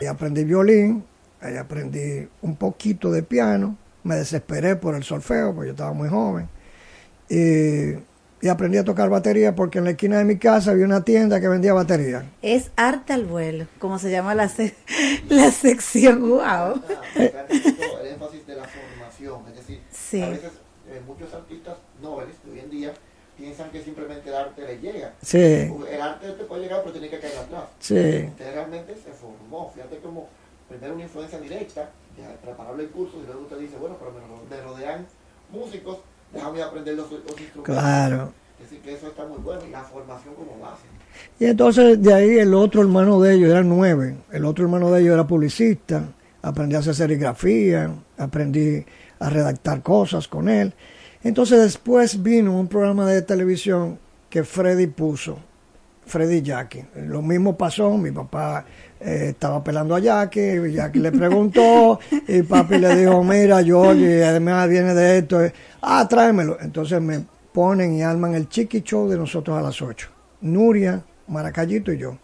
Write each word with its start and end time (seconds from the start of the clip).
Ahí 0.00 0.06
aprendí 0.06 0.44
violín, 0.44 1.04
ahí 1.40 1.56
aprendí 1.56 2.26
un 2.42 2.56
poquito 2.56 3.10
de 3.10 3.22
piano, 3.22 3.76
me 4.02 4.16
desesperé 4.16 4.76
por 4.76 4.94
el 4.94 5.04
solfeo, 5.04 5.54
porque 5.54 5.68
yo 5.68 5.72
estaba 5.72 5.92
muy 5.92 6.08
joven. 6.08 6.48
Y, 7.28 7.92
y 8.42 8.48
aprendí 8.48 8.78
a 8.78 8.84
tocar 8.84 9.10
batería 9.10 9.54
porque 9.54 9.78
en 9.78 9.84
la 9.84 9.90
esquina 9.90 10.18
de 10.18 10.24
mi 10.24 10.38
casa 10.38 10.70
había 10.70 10.86
una 10.86 11.04
tienda 11.04 11.40
que 11.40 11.48
vendía 11.48 11.74
batería. 11.74 12.24
Es 12.42 12.70
arte 12.76 13.12
al 13.12 13.26
vuelo, 13.26 13.66
como 13.78 13.98
se 13.98 14.10
llama 14.10 14.34
la, 14.34 14.48
se- 14.48 14.74
la 15.28 15.50
sección. 15.50 16.20
¡Wow! 16.28 16.82
El 17.14 17.26
énfasis 18.14 18.46
de 18.46 18.54
la 18.56 18.64
formación, 18.64 19.42
es 19.50 19.56
decir, 19.56 19.80
Sí. 19.90 20.22
a 20.22 20.30
veces 20.30 20.50
eh, 20.88 21.00
muchos 21.06 21.32
artistas 21.34 21.76
nobles 22.02 22.34
de 22.44 22.50
hoy 22.52 22.58
en 22.60 22.70
día 22.70 22.92
piensan 23.40 23.70
que 23.70 23.82
simplemente 23.82 24.28
el 24.28 24.34
arte 24.36 24.62
les 24.66 24.80
llega. 24.82 25.12
Sí, 25.22 25.38
El 25.38 26.00
arte 26.00 26.28
te 26.32 26.44
puede 26.44 26.62
llegar, 26.62 26.80
pero 26.82 26.92
tiene 26.92 27.08
que 27.08 27.18
caer 27.18 27.38
atrás. 27.38 27.64
sí, 27.80 27.94
Usted 28.28 28.52
realmente 28.54 28.94
se 28.94 29.10
formó, 29.12 29.70
fíjate 29.74 29.96
como 29.98 30.28
primero 30.68 30.94
una 30.94 31.02
influencia 31.04 31.40
directa, 31.40 31.90
ya 32.18 32.28
prepararlo 32.42 32.82
en 32.82 32.88
cursos 32.90 33.16
y 33.22 33.26
luego 33.26 33.42
usted 33.42 33.58
dice, 33.58 33.76
bueno, 33.80 33.96
pero 33.98 34.12
me, 34.12 34.20
ro- 34.20 34.44
me 34.48 34.60
rodean 34.62 35.06
músicos, 35.52 35.98
déjame 36.32 36.62
aprender 36.62 36.94
los, 36.94 37.10
los 37.10 37.20
instrumentos. 37.40 37.64
claro. 37.64 38.32
Es 38.62 38.68
decir, 38.68 38.82
que 38.84 38.92
eso 38.92 39.06
está 39.08 39.24
muy 39.26 39.38
bueno 39.38 39.62
y 39.66 39.70
la 39.70 39.82
formación 39.82 40.34
como 40.34 40.58
base. 40.60 40.82
Y 41.38 41.46
entonces 41.46 42.00
de 42.02 42.12
ahí 42.12 42.38
el 42.38 42.52
otro 42.54 42.82
hermano 42.82 43.18
de 43.20 43.34
ellos, 43.34 43.50
eran 43.50 43.68
nueve, 43.70 44.16
el 44.32 44.44
otro 44.44 44.64
hermano 44.64 44.90
de 44.92 45.00
ellos 45.00 45.14
era 45.14 45.26
publicista, 45.26 46.04
aprendí 46.42 46.76
a 46.76 46.80
hacer 46.80 46.94
serigrafía, 46.94 47.90
aprendí 48.18 48.84
a 49.18 49.30
redactar 49.30 49.82
cosas 49.82 50.28
con 50.28 50.48
él. 50.50 50.74
Entonces 51.22 51.60
después 51.60 52.22
vino 52.22 52.58
un 52.58 52.68
programa 52.68 53.06
de 53.06 53.22
televisión 53.22 53.98
que 54.30 54.42
Freddy 54.42 54.86
puso, 54.86 55.38
Freddy 56.06 56.40
Jackie. 56.40 56.84
Lo 56.96 57.20
mismo 57.20 57.56
pasó, 57.58 57.98
mi 57.98 58.10
papá 58.10 58.64
eh, 59.00 59.26
estaba 59.30 59.62
pelando 59.62 59.94
a 59.94 59.98
Jackie, 59.98 60.72
Jackie 60.72 61.00
le 61.00 61.12
preguntó, 61.12 62.00
y 62.26 62.42
papi 62.42 62.78
le 62.78 62.96
dijo, 62.96 63.22
mira, 63.22 63.62
George, 63.62 64.24
además 64.24 64.68
viene 64.68 64.94
de 64.94 65.18
esto, 65.18 65.44
eh, 65.44 65.52
ah, 65.82 66.06
tráemelo. 66.08 66.58
Entonces 66.60 67.02
me 67.02 67.24
ponen 67.52 67.94
y 67.94 68.02
arman 68.02 68.34
el 68.34 68.48
chiqui 68.48 68.82
show 68.82 69.08
de 69.08 69.18
nosotros 69.18 69.58
a 69.58 69.62
las 69.62 69.82
8. 69.82 70.08
Nuria, 70.42 71.04
Maracayito 71.28 71.92
y 71.92 71.98
yo. 71.98 72.16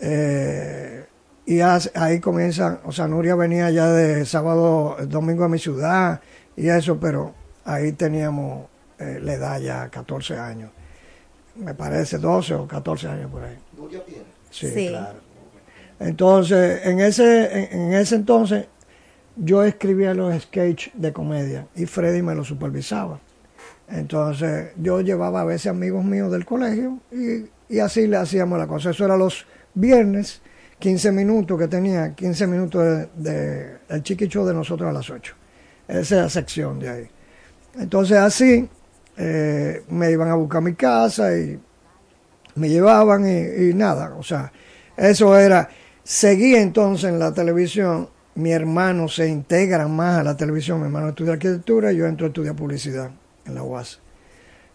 Eh, 0.00 1.04
y 1.44 1.60
ahí 1.60 2.18
comienza, 2.20 2.80
o 2.84 2.92
sea, 2.92 3.06
Nuria 3.06 3.36
venía 3.36 3.70
ya 3.70 3.88
de 3.90 4.24
sábado, 4.24 4.96
domingo 5.06 5.44
a 5.44 5.48
mi 5.48 5.58
ciudad 5.58 6.20
y 6.56 6.68
eso, 6.68 6.98
pero 6.98 7.34
ahí 7.66 7.92
teníamos 7.92 8.66
eh, 8.98 9.20
la 9.22 9.34
edad 9.34 9.60
ya, 9.60 9.88
14 9.90 10.38
años. 10.38 10.70
Me 11.56 11.74
parece 11.74 12.18
12 12.18 12.54
o 12.54 12.66
14 12.68 13.08
años 13.08 13.30
por 13.30 13.44
ahí. 13.44 13.56
Sí, 14.50 14.68
Sí. 14.70 14.88
claro. 14.88 15.18
Entonces, 15.98 16.86
en 16.86 17.00
ese, 17.00 17.58
en, 17.74 17.80
en 17.80 17.92
ese 17.94 18.16
entonces, 18.16 18.66
yo 19.36 19.64
escribía 19.64 20.14
los 20.14 20.34
sketches 20.42 20.92
de 20.94 21.12
comedia 21.12 21.66
y 21.74 21.86
Freddy 21.86 22.22
me 22.22 22.34
los 22.34 22.48
supervisaba. 22.48 23.20
Entonces, 23.88 24.72
yo 24.76 25.00
llevaba 25.00 25.42
a 25.42 25.44
veces 25.44 25.68
amigos 25.68 26.04
míos 26.04 26.32
del 26.32 26.44
colegio 26.44 26.98
y, 27.12 27.46
y 27.74 27.78
así 27.80 28.06
le 28.06 28.16
hacíamos 28.16 28.58
la 28.58 28.66
cosa. 28.66 28.90
Eso 28.90 29.04
era 29.04 29.16
los 29.16 29.46
viernes, 29.74 30.42
15 30.78 31.12
minutos 31.12 31.58
que 31.58 31.68
tenía, 31.68 32.14
15 32.14 32.46
minutos 32.46 32.82
de, 32.84 33.06
de 33.16 33.76
el 33.88 34.02
chiqui 34.02 34.28
show 34.28 34.44
de 34.46 34.54
nosotros 34.54 34.90
a 34.90 34.92
las 34.92 35.08
8. 35.08 35.34
Esa 35.88 36.00
es 36.00 36.10
la 36.10 36.28
sección 36.28 36.78
de 36.80 36.88
ahí. 36.90 37.08
Entonces, 37.78 38.16
así 38.16 38.68
eh, 39.16 39.82
me 39.88 40.10
iban 40.10 40.28
a 40.28 40.34
buscar 40.34 40.62
mi 40.62 40.74
casa 40.74 41.36
y 41.36 41.60
me 42.54 42.68
llevaban 42.68 43.26
y, 43.26 43.68
y 43.68 43.74
nada, 43.74 44.14
o 44.16 44.22
sea, 44.22 44.50
eso 44.96 45.38
era, 45.38 45.68
seguí 46.02 46.54
entonces 46.54 47.10
en 47.10 47.18
la 47.18 47.32
televisión, 47.32 48.08
mi 48.34 48.52
hermano 48.52 49.08
se 49.08 49.28
integra 49.28 49.88
más 49.88 50.18
a 50.18 50.22
la 50.22 50.36
televisión, 50.36 50.78
mi 50.80 50.86
hermano 50.86 51.10
estudia 51.10 51.34
arquitectura 51.34 51.92
y 51.92 51.96
yo 51.96 52.06
entro 52.06 52.26
a 52.26 52.28
estudiar 52.28 52.56
publicidad 52.56 53.10
en 53.44 53.54
la 53.54 53.62
UAS. 53.62 54.00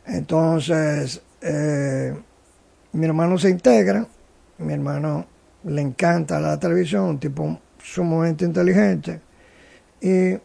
Entonces, 0.05 1.21
eh, 1.41 2.15
mi 2.93 3.05
hermano 3.05 3.37
se 3.37 3.49
integra, 3.49 4.07
mi 4.59 4.73
hermano 4.73 5.25
le 5.63 5.81
encanta 5.81 6.39
la 6.39 6.59
televisión, 6.59 7.05
un 7.05 7.19
tipo 7.19 7.59
sumamente 7.81 8.45
inteligente, 8.45 9.21
y 10.01 10.37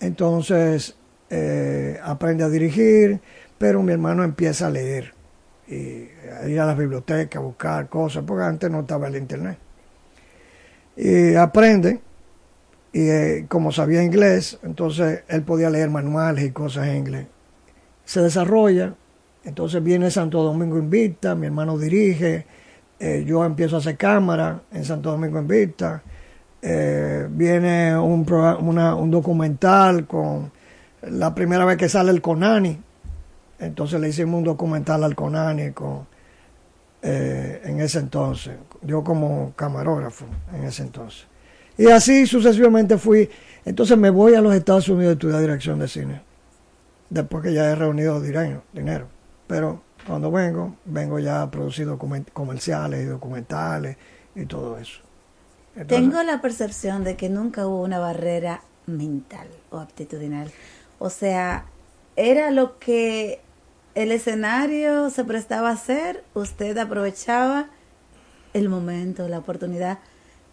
entonces 0.00 0.96
eh, 1.30 1.98
aprende 2.02 2.44
a 2.44 2.48
dirigir, 2.48 3.20
pero 3.58 3.82
mi 3.82 3.92
hermano 3.92 4.24
empieza 4.24 4.66
a 4.66 4.70
leer 4.70 5.14
y 5.68 6.08
a 6.42 6.48
ir 6.48 6.60
a 6.60 6.66
las 6.66 6.78
bibliotecas 6.78 7.40
a 7.40 7.44
buscar 7.44 7.88
cosas, 7.88 8.24
porque 8.26 8.44
antes 8.44 8.70
no 8.70 8.80
estaba 8.80 9.08
el 9.08 9.16
internet. 9.16 9.58
Y 10.96 11.34
aprende, 11.34 12.00
y 12.92 13.08
eh, 13.08 13.46
como 13.48 13.72
sabía 13.72 14.02
inglés, 14.02 14.58
entonces 14.62 15.22
él 15.28 15.42
podía 15.42 15.70
leer 15.70 15.90
manuales 15.90 16.44
y 16.44 16.50
cosas 16.50 16.88
en 16.88 16.96
inglés. 16.98 17.26
Se 18.04 18.20
desarrolla, 18.22 18.94
entonces 19.44 19.82
viene 19.82 20.10
Santo 20.10 20.42
Domingo 20.42 20.78
Invita, 20.78 21.34
mi 21.34 21.46
hermano 21.46 21.78
dirige, 21.78 22.46
eh, 23.00 23.24
yo 23.26 23.44
empiezo 23.44 23.76
a 23.76 23.78
hacer 23.80 23.96
cámara 23.96 24.62
en 24.72 24.84
Santo 24.84 25.10
Domingo 25.10 25.38
Invita, 25.40 26.02
eh, 26.62 27.26
viene 27.30 27.98
un, 27.98 28.26
una- 28.60 28.94
un 28.94 29.10
documental 29.10 30.06
con 30.06 30.52
la 31.10 31.34
primera 31.34 31.64
vez 31.64 31.76
que 31.76 31.88
sale 31.88 32.10
el 32.10 32.20
Conani, 32.20 32.78
entonces 33.58 34.00
le 34.00 34.08
hicimos 34.08 34.38
un 34.38 34.44
documental 34.44 35.04
al 35.04 35.14
Conani 35.14 35.72
con, 35.72 36.06
eh, 37.02 37.62
en 37.64 37.80
ese 37.80 37.98
entonces, 37.98 38.54
yo 38.82 39.04
como 39.04 39.52
camarógrafo 39.54 40.26
en 40.52 40.64
ese 40.64 40.82
entonces. 40.82 41.26
Y 41.78 41.88
así 41.88 42.26
sucesivamente 42.26 42.96
fui. 42.98 43.28
Entonces 43.64 43.98
me 43.98 44.10
voy 44.10 44.34
a 44.34 44.40
los 44.40 44.54
Estados 44.54 44.88
Unidos 44.88 45.10
a 45.10 45.12
estudiar 45.12 45.40
dirección 45.40 45.78
de 45.78 45.88
cine, 45.88 46.22
después 47.10 47.42
que 47.42 47.52
ya 47.52 47.70
he 47.70 47.74
reunido 47.74 48.20
dinero. 48.20 48.62
dinero. 48.72 49.08
Pero 49.46 49.82
cuando 50.06 50.30
vengo, 50.30 50.76
vengo 50.84 51.18
ya 51.18 51.42
a 51.42 51.50
producir 51.50 51.88
comerciales 52.32 53.02
y 53.02 53.06
documentales 53.06 53.96
y 54.34 54.46
todo 54.46 54.78
eso. 54.78 55.00
Tengo 55.86 56.22
la 56.22 56.40
percepción 56.40 57.04
de 57.04 57.16
que 57.16 57.28
nunca 57.28 57.66
hubo 57.66 57.82
una 57.82 57.98
barrera 57.98 58.62
mental 58.86 59.48
o 59.70 59.78
aptitudinal. 59.78 60.50
O 60.98 61.10
sea, 61.10 61.66
era 62.16 62.50
lo 62.50 62.78
que 62.78 63.40
el 63.94 64.12
escenario 64.12 65.10
se 65.10 65.24
prestaba 65.24 65.70
a 65.70 65.74
hacer, 65.74 66.24
usted 66.34 66.76
aprovechaba 66.78 67.68
el 68.54 68.68
momento, 68.68 69.28
la 69.28 69.38
oportunidad, 69.38 69.98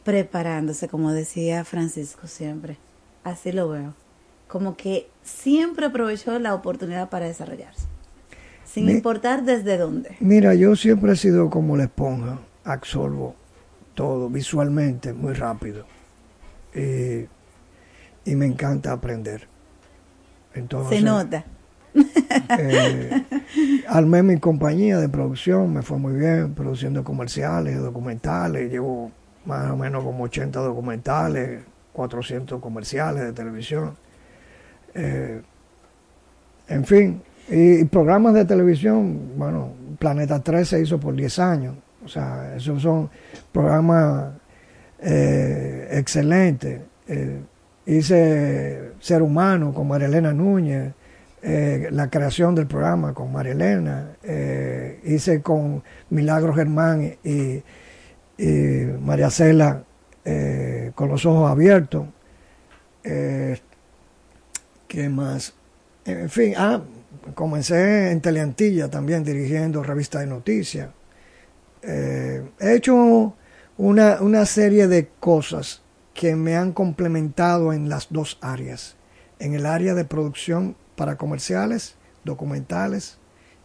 preparándose, 0.04 0.88
como 0.88 1.12
decía 1.12 1.64
Francisco 1.66 2.28
siempre. 2.28 2.78
Así 3.24 3.52
lo 3.52 3.70
veo. 3.70 3.94
Como 4.48 4.76
que 4.78 5.08
siempre 5.24 5.88
aprovechó 5.88 6.38
la 6.40 6.54
oportunidad 6.54 7.10
para 7.10 7.26
desarrollarse, 7.28 7.88
sin 8.66 8.86
Mi- 8.86 8.92
importar 8.92 9.44
desde 9.44 9.78
dónde. 9.78 10.18
Mira, 10.20 10.54
yo 10.56 10.76
siempre 10.76 11.14
he 11.14 11.16
sido 11.16 11.50
como 11.50 11.78
la 11.78 11.84
esponja, 11.86 12.40
absorbo 12.64 13.36
todo 13.96 14.30
visualmente 14.30 15.14
muy 15.14 15.34
rápido 15.34 15.86
y, 16.76 17.28
y 18.26 18.36
me 18.36 18.46
encanta 18.46 18.92
aprender. 18.92 19.48
Entonces, 20.56 21.00
Se 21.00 21.04
nota. 21.04 21.44
eh, 22.60 23.24
armé 23.88 24.24
mi 24.24 24.40
compañía 24.40 24.98
de 25.00 25.10
producción, 25.10 25.74
me 25.74 25.82
fue 25.82 25.98
muy 25.98 26.14
bien, 26.14 26.54
produciendo 26.54 27.04
comerciales, 27.04 27.80
documentales, 27.80 28.72
llevo 28.72 29.12
más 29.46 29.70
o 29.70 29.78
menos 29.78 30.04
como 30.04 30.24
80 30.24 30.60
documentales, 30.60 31.62
400 31.94 32.60
comerciales 32.62 33.24
de 33.24 33.34
televisión. 33.34 33.96
Eh, 34.96 35.42
en 36.68 36.86
fin, 36.86 37.22
y, 37.50 37.82
y 37.82 37.86
programas 37.86 38.34
de 38.34 38.46
televisión, 38.46 39.34
bueno, 39.38 39.74
Planeta 40.00 40.42
3 40.42 40.68
se 40.68 40.82
hizo 40.82 41.00
por 41.00 41.16
10 41.16 41.40
años, 41.40 41.76
o 42.04 42.08
sea, 42.08 42.56
esos 42.56 42.82
son 42.82 43.10
programas 43.52 44.34
eh, 45.00 45.90
excelentes. 45.92 46.82
Hice 47.86 48.94
Ser 49.00 49.22
Humano 49.22 49.74
con 49.74 49.88
María 49.88 50.08
Elena 50.08 50.32
Núñez, 50.32 50.94
eh, 51.42 51.90
la 51.92 52.10
creación 52.10 52.56
del 52.56 52.68
programa 52.68 53.14
con 53.14 53.30
María 53.34 53.52
Elena, 53.52 54.16
eh, 54.24 55.02
hice 55.04 55.42
con 55.42 55.84
Milagro 56.10 56.54
Germán 56.54 57.18
y, 57.24 57.62
María 59.02 59.30
Cela 59.30 59.84
eh, 60.26 60.92
con 60.96 61.10
los 61.10 61.26
ojos 61.26 61.52
abiertos. 61.52 62.06
¿Qué 63.04 63.60
más? 65.10 65.54
En 66.06 66.30
fin, 66.30 66.54
ah, 66.58 66.82
comencé 67.36 68.12
en 68.12 68.22
Teleantilla 68.22 68.90
también 68.90 69.24
dirigiendo 69.24 69.84
revista 69.84 70.20
de 70.20 70.28
noticias. 70.28 70.90
He 71.82 72.44
hecho 72.62 73.36
una, 73.78 74.22
una 74.22 74.46
serie 74.46 74.88
de 74.88 75.10
cosas 75.20 75.83
que 76.14 76.36
me 76.36 76.56
han 76.56 76.72
complementado 76.72 77.74
en 77.74 77.90
las 77.90 78.08
dos 78.12 78.38
áreas. 78.42 78.96
En 79.40 79.54
el 79.54 79.66
área 79.66 79.94
de 79.94 80.06
producción 80.06 80.76
para 80.96 81.18
comerciales, 81.18 81.96
documentales 82.24 83.18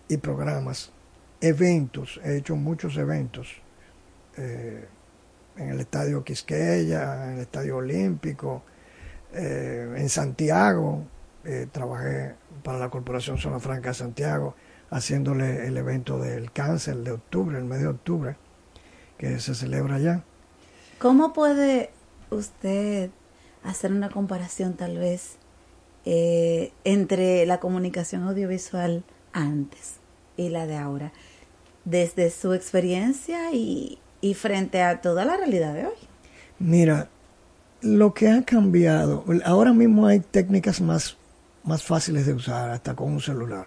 y 0.09 0.17
programas. 0.17 0.91
Eventos, 1.41 2.21
he 2.25 2.37
hecho 2.37 2.57
muchos 2.57 2.97
eventos. 2.97 3.49
Eh, 4.37 4.87
en 5.57 5.71
el 5.71 5.81
Estadio 5.81 6.25
Quisqueya, 6.25 7.27
en 7.27 7.35
el 7.35 7.41
Estadio 7.41 7.77
Olímpico, 7.77 8.63
eh, 9.33 9.95
en 9.97 10.09
Santiago, 10.09 11.05
eh, 11.45 11.67
trabajé 11.71 12.35
para 12.63 12.79
la 12.79 12.89
Corporación 12.89 13.39
Zona 13.39 13.59
Franca 13.59 13.91
de 13.91 13.95
Santiago, 13.95 14.55
haciéndole 14.91 15.67
el 15.67 15.77
evento 15.77 16.19
del 16.19 16.53
cáncer 16.53 16.99
de 16.99 17.13
octubre, 17.13 17.59
el 17.59 17.65
mes 17.65 17.81
de 17.81 17.89
octubre, 17.89 18.37
que 19.19 19.39
se 19.41 19.55
celebra 19.55 19.97
allá. 19.97 20.23
¿Cómo 20.99 21.33
puede 21.33 21.91
usted 22.31 23.11
hacer 23.65 23.93
una 23.93 24.11
comparación 24.11 24.75
tal 24.75 24.99
vez 24.99 25.37
eh, 26.05 26.73
entre 26.85 27.45
la 27.47 27.61
comunicación 27.61 28.23
audiovisual 28.23 29.05
antes 29.33 29.97
y 30.37 30.49
la 30.49 30.67
de 30.67 30.77
ahora, 30.77 31.13
desde 31.85 32.31
su 32.31 32.55
experiencia 32.55 33.53
y, 33.53 33.99
y 34.21 34.35
frente 34.35 34.83
a 34.83 35.01
toda 35.01 35.25
la 35.25 35.37
realidad 35.37 35.75
de 35.75 35.87
hoy? 35.87 35.97
Mira, 36.59 37.09
lo 37.81 38.15
que 38.15 38.29
ha 38.29 38.43
cambiado, 38.43 39.25
ahora 39.45 39.73
mismo 39.73 40.07
hay 40.07 40.21
técnicas 40.21 40.81
más, 40.81 41.17
más 41.65 41.83
fáciles 41.83 42.27
de 42.27 42.33
usar, 42.33 42.71
hasta 42.71 42.95
con 42.95 43.13
un 43.13 43.21
celular. 43.21 43.67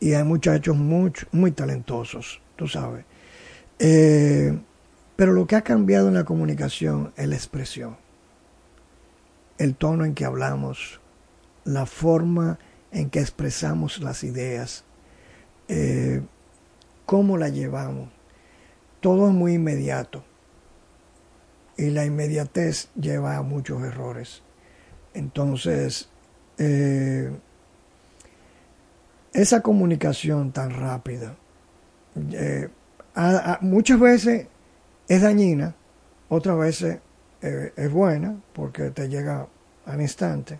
Y 0.00 0.12
hay 0.12 0.24
muchachos 0.24 0.76
muy, 0.76 1.12
muy 1.32 1.52
talentosos, 1.52 2.40
tú 2.56 2.68
sabes. 2.68 3.04
Eh, 3.78 4.58
pero 5.16 5.32
lo 5.32 5.46
que 5.46 5.56
ha 5.56 5.62
cambiado 5.62 6.08
en 6.08 6.14
la 6.14 6.24
comunicación 6.24 7.12
es 7.16 7.26
la 7.26 7.34
expresión, 7.34 7.96
el 9.58 9.74
tono 9.74 10.04
en 10.04 10.14
que 10.14 10.24
hablamos, 10.24 11.00
la 11.64 11.86
forma 11.86 12.58
en 12.92 13.10
que 13.10 13.20
expresamos 13.20 13.98
las 13.98 14.22
ideas, 14.22 14.84
eh, 15.68 16.22
cómo 17.06 17.38
la 17.38 17.48
llevamos. 17.48 18.10
Todo 19.00 19.28
es 19.28 19.34
muy 19.34 19.54
inmediato 19.54 20.24
y 21.76 21.90
la 21.90 22.04
inmediatez 22.04 22.88
lleva 22.94 23.36
a 23.36 23.42
muchos 23.42 23.82
errores. 23.82 24.42
Entonces, 25.14 26.08
eh, 26.58 27.30
esa 29.32 29.60
comunicación 29.60 30.52
tan 30.52 30.70
rápida 30.70 31.36
eh, 32.32 32.68
muchas 33.60 34.00
veces 34.00 34.46
es 35.08 35.22
dañina, 35.22 35.74
otras 36.28 36.58
veces 36.58 36.98
eh, 37.42 37.72
es 37.76 37.90
buena 37.90 38.40
porque 38.52 38.90
te 38.90 39.08
llega 39.08 39.46
al 39.84 40.00
instante, 40.00 40.58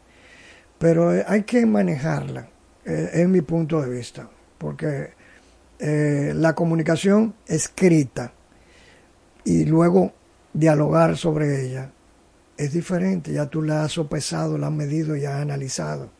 pero 0.79 1.11
hay 1.27 1.43
que 1.43 1.67
manejarla, 1.67 2.49
es 2.85 3.29
mi 3.29 3.41
punto 3.41 3.81
de 3.83 3.91
vista, 3.91 4.29
porque 4.59 5.11
la 5.79 6.55
comunicación 6.55 7.35
escrita 7.49 8.33
y 9.45 9.65
luego 9.65 10.13
dialogar 10.53 11.17
sobre 11.17 11.67
ella 11.67 11.91
es 12.57 12.73
diferente, 12.73 13.33
ya 13.33 13.47
tú 13.47 13.63
la 13.63 13.85
has 13.85 13.93
sopesado, 13.93 14.57
la 14.57 14.69
has 14.69 14.73
medido 14.73 15.17
y 15.17 15.25
has 15.25 15.41
analizado. 15.41 16.11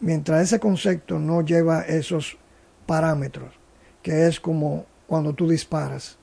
Mientras 0.00 0.42
ese 0.42 0.60
concepto 0.60 1.18
no 1.18 1.42
lleva 1.42 1.82
esos 1.82 2.36
parámetros, 2.86 3.54
que 4.02 4.26
es 4.26 4.38
como 4.38 4.86
cuando 5.06 5.32
tú 5.32 5.48
disparas 5.48 6.18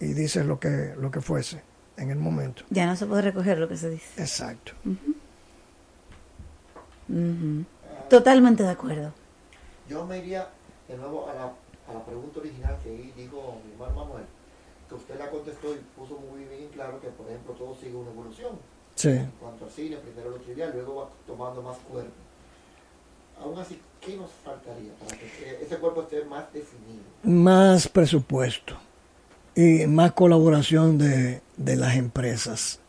y 0.00 0.14
dices 0.14 0.46
lo 0.46 0.58
que, 0.58 0.94
lo 0.96 1.10
que 1.10 1.20
fuese 1.20 1.62
en 1.98 2.10
el 2.10 2.18
momento. 2.18 2.64
Ya 2.70 2.86
no 2.86 2.96
se 2.96 3.06
puede 3.06 3.22
recoger 3.22 3.58
lo 3.58 3.68
que 3.68 3.76
se 3.76 3.90
dice. 3.90 4.20
Exacto. 4.20 4.72
Totalmente 8.08 8.62
de 8.62 8.70
acuerdo. 8.70 9.12
Yo 9.88 10.06
me 10.06 10.18
iría 10.18 10.48
de 10.88 10.96
nuevo 10.96 11.28
a 11.28 11.34
la, 11.34 11.44
a 11.44 11.94
la 11.94 12.04
pregunta 12.04 12.40
original 12.40 12.78
que 12.82 13.12
dijo 13.14 13.60
mi 13.64 13.72
hermano 13.72 14.06
Manuel 14.06 14.24
que 14.88 14.94
usted 14.96 15.18
la 15.18 15.30
contestó 15.30 15.72
y 15.72 15.78
puso 15.96 16.18
muy 16.18 16.44
bien 16.44 16.68
claro 16.72 17.00
que, 17.00 17.08
por 17.08 17.28
ejemplo, 17.28 17.54
todo 17.54 17.76
sigue 17.76 17.94
una 17.94 18.10
evolución. 18.10 18.58
Sí. 18.96 19.10
En 19.10 19.30
cuanto 19.38 19.66
al 19.66 19.70
cine, 19.70 19.96
primero 19.98 20.30
lo 20.30 20.36
trivial, 20.38 20.72
luego 20.74 20.96
va 20.96 21.08
tomando 21.28 21.62
más 21.62 21.78
cuerpo. 21.78 22.10
Aún 23.40 23.56
así, 23.56 23.80
¿qué 24.00 24.16
nos 24.16 24.30
faltaría 24.44 24.92
para 24.94 25.16
que 25.16 25.62
ese 25.62 25.76
cuerpo 25.76 26.02
esté 26.02 26.24
más 26.24 26.52
definido? 26.52 27.04
Más 27.22 27.86
presupuesto 27.86 28.76
y 29.60 29.86
más 29.86 30.12
colaboración 30.12 30.96
de, 30.96 31.40
de 31.56 31.76
las 31.76 31.96
empresas. 31.96 32.80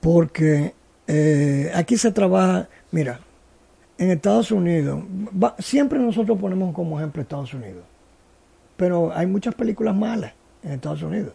Porque 0.00 0.74
eh, 1.06 1.70
aquí 1.74 1.96
se 1.96 2.12
trabaja, 2.12 2.68
mira, 2.90 3.20
en 3.98 4.10
Estados 4.10 4.50
Unidos, 4.50 5.02
siempre 5.58 5.98
nosotros 5.98 6.38
ponemos 6.38 6.74
como 6.74 6.98
ejemplo 6.98 7.22
Estados 7.22 7.54
Unidos, 7.54 7.84
pero 8.76 9.12
hay 9.14 9.26
muchas 9.26 9.54
películas 9.54 9.94
malas 9.94 10.32
en 10.62 10.72
Estados 10.72 11.02
Unidos. 11.02 11.32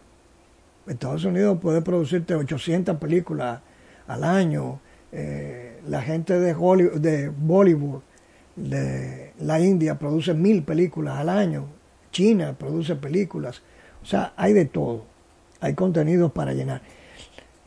Estados 0.86 1.24
Unidos 1.24 1.58
puede 1.60 1.82
producirte 1.82 2.34
800 2.34 2.96
películas 2.96 3.60
al 4.06 4.24
año. 4.24 4.80
Eh, 5.12 5.80
la 5.86 6.02
gente 6.02 6.38
de, 6.38 6.54
Hollywood, 6.54 7.00
de 7.00 7.28
Bollywood, 7.28 8.00
de 8.56 9.32
la 9.40 9.60
India, 9.60 9.98
produce 9.98 10.34
mil 10.34 10.62
películas 10.62 11.18
al 11.18 11.28
año. 11.28 11.66
China 12.10 12.54
produce 12.58 12.96
películas. 12.96 13.62
O 14.02 14.06
sea, 14.06 14.32
hay 14.36 14.52
de 14.52 14.64
todo. 14.64 15.04
Hay 15.60 15.74
contenidos 15.74 16.32
para 16.32 16.52
llenar. 16.52 16.82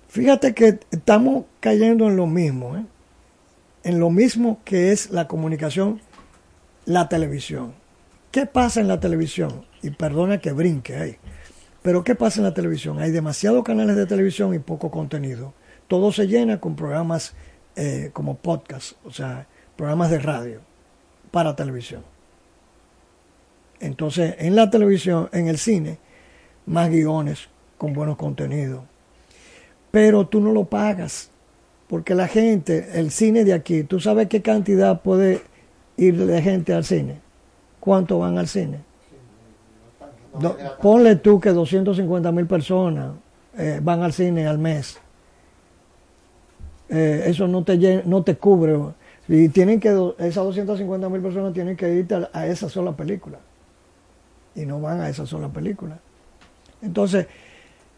Fíjate 0.07 0.53
que 0.53 0.80
estamos 0.91 1.45
cayendo 1.59 2.07
en 2.07 2.15
lo 2.15 2.27
mismo, 2.27 2.77
¿eh? 2.77 2.85
en 3.83 4.00
lo 4.00 4.09
mismo 4.09 4.59
que 4.63 4.91
es 4.91 5.12
la 5.12 5.27
comunicación, 5.27 6.01
la 6.85 7.09
televisión. 7.09 7.74
¿Qué 8.31 8.45
pasa 8.45 8.80
en 8.81 8.88
la 8.88 9.00
televisión? 9.00 9.65
Y 9.81 9.91
perdona 9.91 10.39
que 10.39 10.51
brinque 10.51 10.95
ahí. 10.95 11.18
Pero 11.81 12.03
¿qué 12.03 12.15
pasa 12.15 12.39
en 12.39 12.45
la 12.45 12.53
televisión? 12.53 13.00
Hay 13.00 13.12
demasiados 13.12 13.63
canales 13.63 13.95
de 13.95 14.06
televisión 14.06 14.53
y 14.53 14.59
poco 14.59 14.89
contenido. 14.89 15.53
Todo 15.88 16.12
se 16.12 16.27
llena 16.27 16.59
con 16.59 16.75
programas 16.75 17.33
eh, 17.75 18.09
como 18.13 18.38
podcast, 18.38 18.94
o 19.03 19.12
sea, 19.12 19.47
programas 19.75 20.09
de 20.09 20.19
radio 20.19 20.62
para 21.31 21.56
televisión. 21.56 22.03
Entonces, 23.79 24.36
en 24.39 24.56
la 24.56 24.69
televisión, 24.69 25.29
en 25.33 25.47
el 25.47 25.57
cine, 25.57 25.97
más 26.65 26.89
guiones 26.89 27.50
con 27.77 27.94
buenos 27.94 28.18
contenidos. 28.18 28.83
Pero 29.92 30.27
tú 30.27 30.42
no 30.42 30.51
lo 30.51 30.65
pagas, 30.65 31.30
porque 31.88 32.15
la 32.15 32.27
gente, 32.27 33.00
el 33.00 33.12
cine 33.12 33.44
de 33.44 33.54
aquí, 33.54 33.83
¿tú 33.83 34.00
sabes 34.00 34.27
qué 34.27 34.42
cantidad 34.42 35.01
puede 35.01 35.42
ir 35.98 36.25
de 36.25 36.42
gente 36.42 36.74
al 36.74 36.83
cine? 36.83 37.19
¿Cuánto 37.80 38.19
van 38.19 38.38
al 38.38 38.48
cine? 38.48 38.80
ponle 40.81 41.15
tú 41.18 41.39
que 41.39 41.51
250 41.51 42.31
mil 42.31 42.48
personas 42.48 43.12
eh, 43.57 43.80
van 43.83 44.01
al 44.01 44.13
cine 44.13 44.48
al 44.48 44.57
mes. 44.57 45.00
Eh, 46.89 47.25
eso 47.27 47.48
no 47.48 47.63
te, 47.63 48.03
no 48.05 48.24
te 48.24 48.36
cubre. 48.36 48.77
Y 49.27 49.50
tienen 49.50 49.79
que, 49.79 49.89
esas 50.20 50.43
250 50.43 51.10
mil 51.10 51.22
personas 51.22 51.53
tienen 51.53 51.75
que 51.75 51.93
ir 51.93 52.08
a, 52.34 52.48
esa 52.48 52.70
sola 52.70 52.93
película. 52.93 53.39
Y 54.55 54.65
no 54.65 54.82
van 54.82 55.01
a 55.01 55.10
esa 55.10 55.25
sola 55.25 55.50
película. 55.50 56.00
Entonces, 56.83 57.27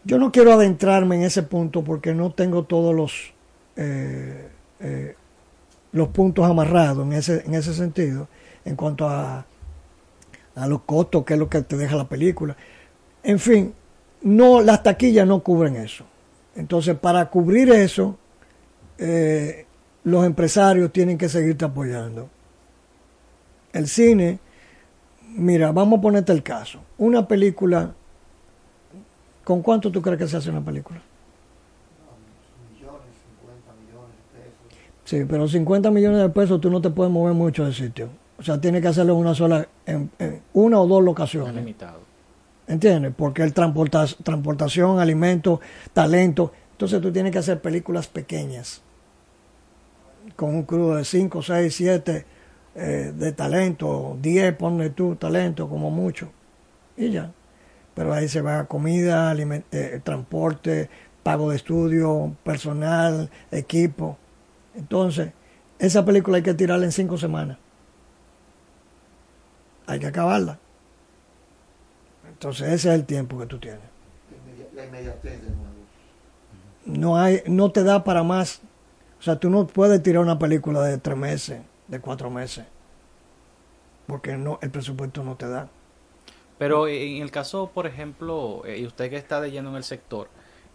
yo 0.04 0.18
no 0.18 0.32
quiero 0.32 0.54
adentrarme 0.54 1.18
en 1.18 1.24
ese 1.24 1.44
punto 1.44 1.84
porque 1.84 2.14
no 2.14 2.32
tengo 2.32 2.64
todos 2.64 2.96
los, 2.96 3.34
eh, 3.76 5.16
los 5.92 6.08
puntos 6.10 6.46
amarrados 6.46 7.06
en 7.06 7.14
ese, 7.14 7.44
en 7.46 7.56
ese 7.56 7.74
sentido, 7.74 8.30
en 8.64 8.76
cuanto 8.76 9.10
a 9.10 9.46
a 10.56 10.68
los 10.68 10.82
costos, 10.82 11.26
que 11.26 11.34
es 11.34 11.40
lo 11.40 11.50
que 11.50 11.62
te 11.62 11.78
deja 11.78 11.96
la 11.96 12.08
película. 12.08 12.56
En 13.24 13.40
fin, 13.40 13.74
no, 14.22 14.62
las 14.62 14.84
taquillas 14.84 15.28
no 15.28 15.44
cubren 15.44 15.76
eso. 15.76 16.06
Entonces, 16.56 16.98
para 16.98 17.30
cubrir 17.30 17.70
eso, 17.72 18.18
eh, 18.98 19.66
los 20.04 20.26
empresarios 20.26 20.92
tienen 20.92 21.18
que 21.18 21.28
seguirte 21.28 21.66
apoyando. 21.66 22.30
El 23.74 23.88
cine, 23.88 24.40
mira, 25.36 25.72
vamos 25.72 26.00
a 26.00 26.02
ponerte 26.02 26.32
el 26.32 26.44
caso. 26.44 26.80
Una 26.98 27.28
película, 27.28 27.94
¿con 29.46 29.62
cuánto 29.62 29.90
tú 29.90 30.02
crees 30.02 30.18
que 30.18 30.28
se 30.28 30.36
hace 30.36 30.50
una 30.50 30.66
película? 30.66 31.00
millones, 32.74 33.02
50 33.40 33.72
millones 33.86 34.16
de 34.34 34.40
pesos. 34.40 35.00
Sí, 35.06 35.26
pero 35.30 35.48
50 35.48 35.92
millones 35.92 36.20
de 36.20 36.30
pesos 36.30 36.60
tú 36.60 36.70
no 36.70 36.82
te 36.82 36.90
puedes 36.90 37.14
mover 37.14 37.34
mucho 37.34 37.66
de 37.66 37.74
sitio. 37.74 38.10
O 38.38 38.44
sea, 38.44 38.60
tiene 38.60 38.82
que 38.82 38.90
hacerlo 38.90 39.14
en 39.14 39.20
una 39.20 39.34
sola, 39.34 39.66
en, 39.86 40.12
una 40.54 40.80
o 40.82 40.88
dos 40.88 41.02
locaciones. 41.02 41.56
limitado. 41.56 42.00
¿Entiendes? 42.68 43.14
Porque 43.16 43.44
el 43.44 43.54
transportación, 43.54 45.00
alimento, 45.00 45.62
talento. 45.94 46.52
Entonces 46.72 47.00
tú 47.00 47.12
tienes 47.12 47.32
que 47.32 47.38
hacer 47.38 47.62
películas 47.62 48.08
pequeñas. 48.08 48.82
Con 50.36 50.50
un 50.50 50.64
crudo 50.64 50.96
de 50.96 51.06
5, 51.06 51.42
6, 51.42 51.74
7 51.74 52.26
de 52.76 53.32
talento, 53.32 54.18
10, 54.22 54.56
ponle 54.56 54.90
tú 54.90 55.16
talento 55.16 55.70
como 55.70 55.92
mucho. 55.92 56.30
Y 56.98 57.12
ya. 57.12 57.32
Pero 57.96 58.14
ahí 58.14 58.28
se 58.28 58.42
va 58.42 58.66
comida, 58.66 59.34
eh, 59.72 60.02
transporte, 60.04 60.90
pago 61.24 61.50
de 61.50 61.56
estudio, 61.56 62.36
personal, 62.44 63.32
equipo. 63.52 64.18
Entonces, 64.76 65.32
esa 65.80 66.06
película 66.06 66.38
hay 66.38 66.44
que 66.44 66.54
tirarla 66.54 66.86
en 66.86 66.92
cinco 66.92 67.18
semanas 67.18 67.58
hay 69.88 70.00
que 70.00 70.08
acabarla. 70.08 70.60
Entonces 72.28 72.68
ese 72.68 72.90
es 72.90 72.96
el 72.96 73.06
tiempo 73.06 73.38
que 73.40 73.46
tú 73.46 73.60
tienes. 73.60 73.82
La 74.74 74.86
inmediatez 74.86 75.42
de 75.42 75.50
nuevo. 75.50 75.72
no 76.86 77.18
hay, 77.18 77.42
no 77.48 77.72
te 77.72 77.84
da 77.84 78.04
para 78.04 78.24
más. 78.24 78.62
O 79.20 79.24
sea, 79.24 79.38
tú 79.38 79.50
no 79.50 79.66
puedes 79.68 80.04
tirar 80.04 80.22
una 80.22 80.38
película 80.38 80.82
de 80.84 80.98
tres 80.98 81.18
meses, 81.18 81.62
de 81.88 82.00
cuatro 82.00 82.30
meses, 82.30 82.66
porque 84.06 84.38
no, 84.38 84.60
el 84.62 84.70
presupuesto 84.70 85.24
no 85.24 85.36
te 85.36 85.48
da. 85.48 85.70
Pero 86.58 86.88
en 86.88 87.22
el 87.22 87.32
caso, 87.32 87.72
por 87.74 87.86
ejemplo, 87.88 88.64
eh, 88.66 88.80
y 88.80 88.86
usted 88.86 89.10
que 89.10 89.18
está 89.18 89.46
lleno 89.48 89.70
en 89.72 89.76
el 89.76 89.84
sector, 89.84 90.30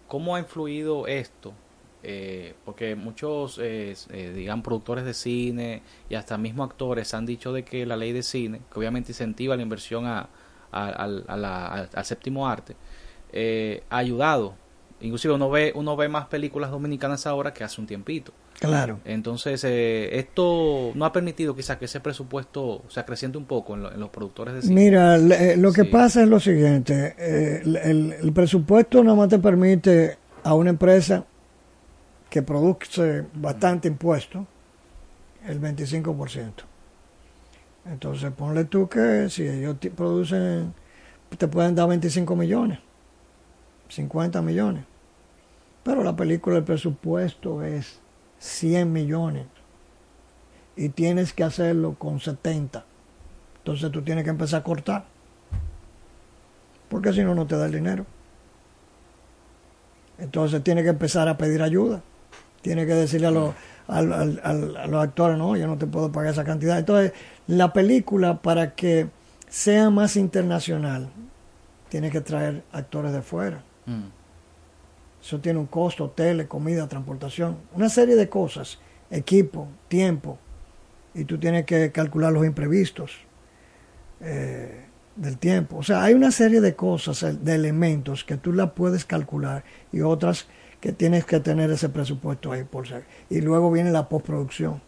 ¿cómo 0.06 0.34
ha 0.36 0.40
influido 0.40 1.06
esto? 1.06 1.54
Eh, 2.02 2.54
porque 2.64 2.94
muchos, 2.96 3.58
eh, 3.62 3.94
eh, 4.10 4.32
digan, 4.34 4.62
productores 4.62 5.04
de 5.04 5.14
cine 5.14 5.82
y 6.08 6.14
hasta 6.14 6.38
mismo 6.38 6.64
actores 6.64 7.12
han 7.14 7.26
dicho 7.26 7.52
de 7.52 7.64
que 7.64 7.86
la 7.86 7.96
ley 7.96 8.12
de 8.12 8.22
cine, 8.22 8.62
que 8.72 8.78
obviamente 8.78 9.12
incentiva 9.12 9.56
la 9.56 9.62
inversión 9.62 10.06
a, 10.06 10.28
a- 10.72 10.88
a 10.88 11.36
la- 11.36 11.88
al 11.92 12.04
séptimo 12.04 12.48
arte, 12.48 12.76
eh, 13.32 13.84
ha 13.90 13.98
ayudado. 13.98 14.56
Inclusive 15.00 15.34
uno 15.34 15.50
ve, 15.50 15.72
uno 15.74 15.96
ve 15.96 16.08
más 16.08 16.26
películas 16.26 16.70
dominicanas 16.70 17.26
ahora 17.26 17.52
que 17.54 17.64
hace 17.64 17.80
un 17.80 17.86
tiempito. 17.86 18.34
Claro. 18.60 19.00
Entonces, 19.06 19.64
eh, 19.64 20.18
esto 20.18 20.92
no 20.94 21.04
ha 21.06 21.12
permitido 21.12 21.56
quizás 21.56 21.78
que 21.78 21.86
ese 21.86 21.98
presupuesto 22.00 22.82
se 22.88 23.00
acreciente 23.00 23.38
un 23.38 23.46
poco 23.46 23.74
en, 23.74 23.82
lo- 23.82 23.92
en 23.92 23.98
los 23.98 24.10
productores 24.10 24.54
de 24.54 24.62
cine. 24.62 24.74
Mira, 24.74 25.16
le- 25.16 25.52
eh, 25.52 25.56
lo 25.56 25.72
que 25.72 25.82
Sí. 25.84 25.88
pasa 25.88 26.22
es 26.22 26.28
lo 26.28 26.38
siguiente, 26.38 27.14
eh, 27.18 27.62
el, 27.64 27.76
el- 27.76 28.12
el 28.22 28.32
presupuesto 28.32 29.02
nada 29.02 29.16
más 29.16 29.28
te 29.30 29.38
permite 29.38 30.18
a 30.44 30.54
una 30.54 30.70
empresa 30.70 31.24
que 32.28 32.42
produce 32.42 33.24
bastante 33.34 33.88
impuesto 33.88 34.46
el 35.46 35.58
25%. 35.58 36.64
Entonces 37.86 38.30
ponle 38.32 38.64
tú 38.66 38.88
que 38.90 39.28
si 39.30 39.42
ellos 39.48 39.80
te 39.80 39.90
producen, 39.90 40.74
te 41.38 41.48
pueden 41.48 41.74
dar 41.74 41.88
25 41.88 42.36
millones, 42.36 42.78
50 43.88 44.42
millones. 44.42 44.84
Pero 45.82 46.04
la 46.04 46.14
película, 46.14 46.58
el 46.58 46.64
presupuesto 46.64 47.62
es 47.62 47.98
100 48.40 48.92
millones 48.92 49.46
y 50.74 50.88
tienes 50.88 51.32
que 51.32 51.44
hacerlo 51.44 51.94
con 51.98 52.20
70. 52.20 52.84
Entonces 53.58 53.92
tú 53.92 54.02
tienes 54.02 54.24
que 54.24 54.30
empezar 54.30 54.60
a 54.60 54.64
cortar. 54.64 55.04
Porque 56.88 57.12
si 57.12 57.22
no, 57.22 57.34
no 57.34 57.46
te 57.46 57.56
da 57.56 57.66
el 57.66 57.72
dinero. 57.72 58.06
Entonces 60.18 60.64
tienes 60.64 60.84
que 60.84 60.90
empezar 60.90 61.28
a 61.28 61.38
pedir 61.38 61.62
ayuda. 61.62 62.02
Tienes 62.62 62.86
que 62.86 62.94
decirle 62.94 63.28
a 63.28 63.30
los, 63.30 63.54
a 63.86 64.02
los 64.02 65.02
actores, 65.02 65.38
no, 65.38 65.56
yo 65.56 65.66
no 65.66 65.78
te 65.78 65.86
puedo 65.86 66.10
pagar 66.10 66.32
esa 66.32 66.44
cantidad. 66.44 66.78
Entonces, 66.78 67.12
la 67.46 67.72
película, 67.72 68.42
para 68.42 68.74
que 68.74 69.08
sea 69.48 69.90
más 69.90 70.16
internacional, 70.16 71.10
tiene 71.88 72.10
que 72.10 72.20
traer 72.20 72.62
actores 72.72 73.12
de 73.12 73.22
fuera. 73.22 73.62
Mm. 73.86 74.19
Eso 75.22 75.38
tiene 75.40 75.58
un 75.58 75.66
costo, 75.66 76.04
hoteles, 76.04 76.46
comida, 76.46 76.88
transportación, 76.88 77.58
una 77.74 77.88
serie 77.88 78.16
de 78.16 78.28
cosas, 78.28 78.78
equipo, 79.10 79.68
tiempo, 79.88 80.38
y 81.14 81.24
tú 81.24 81.38
tienes 81.38 81.66
que 81.66 81.92
calcular 81.92 82.32
los 82.32 82.46
imprevistos 82.46 83.12
eh, 84.20 84.86
del 85.16 85.36
tiempo. 85.38 85.78
O 85.78 85.82
sea, 85.82 86.02
hay 86.02 86.14
una 86.14 86.30
serie 86.30 86.60
de 86.60 86.74
cosas, 86.74 87.44
de 87.44 87.54
elementos 87.54 88.24
que 88.24 88.36
tú 88.36 88.52
la 88.52 88.74
puedes 88.74 89.04
calcular 89.04 89.64
y 89.92 90.00
otras 90.00 90.46
que 90.80 90.92
tienes 90.92 91.26
que 91.26 91.40
tener 91.40 91.70
ese 91.70 91.90
presupuesto 91.90 92.52
ahí 92.52 92.64
por 92.64 92.88
ser. 92.88 93.04
Y 93.28 93.42
luego 93.42 93.70
viene 93.70 93.90
la 93.90 94.08
postproducción, 94.08 94.80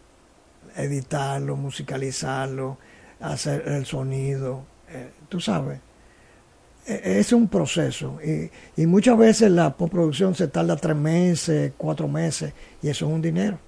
editarlo, 0.75 1.55
musicalizarlo, 1.55 2.79
hacer 3.19 3.67
el 3.67 3.85
sonido, 3.85 4.65
eh, 4.89 5.11
tú 5.29 5.39
sabes 5.39 5.79
es 6.87 7.33
un 7.33 7.47
proceso 7.47 8.19
y, 8.23 8.49
y 8.81 8.85
muchas 8.85 9.17
veces 9.17 9.51
la 9.51 9.75
postproducción 9.75 10.35
se 10.35 10.47
tarda 10.47 10.75
tres 10.75 10.95
meses, 10.97 11.73
cuatro 11.77 12.07
meses 12.07 12.53
y 12.81 12.89
eso 12.89 13.05
es 13.07 13.11
un 13.13 13.21
dinero. 13.21 13.59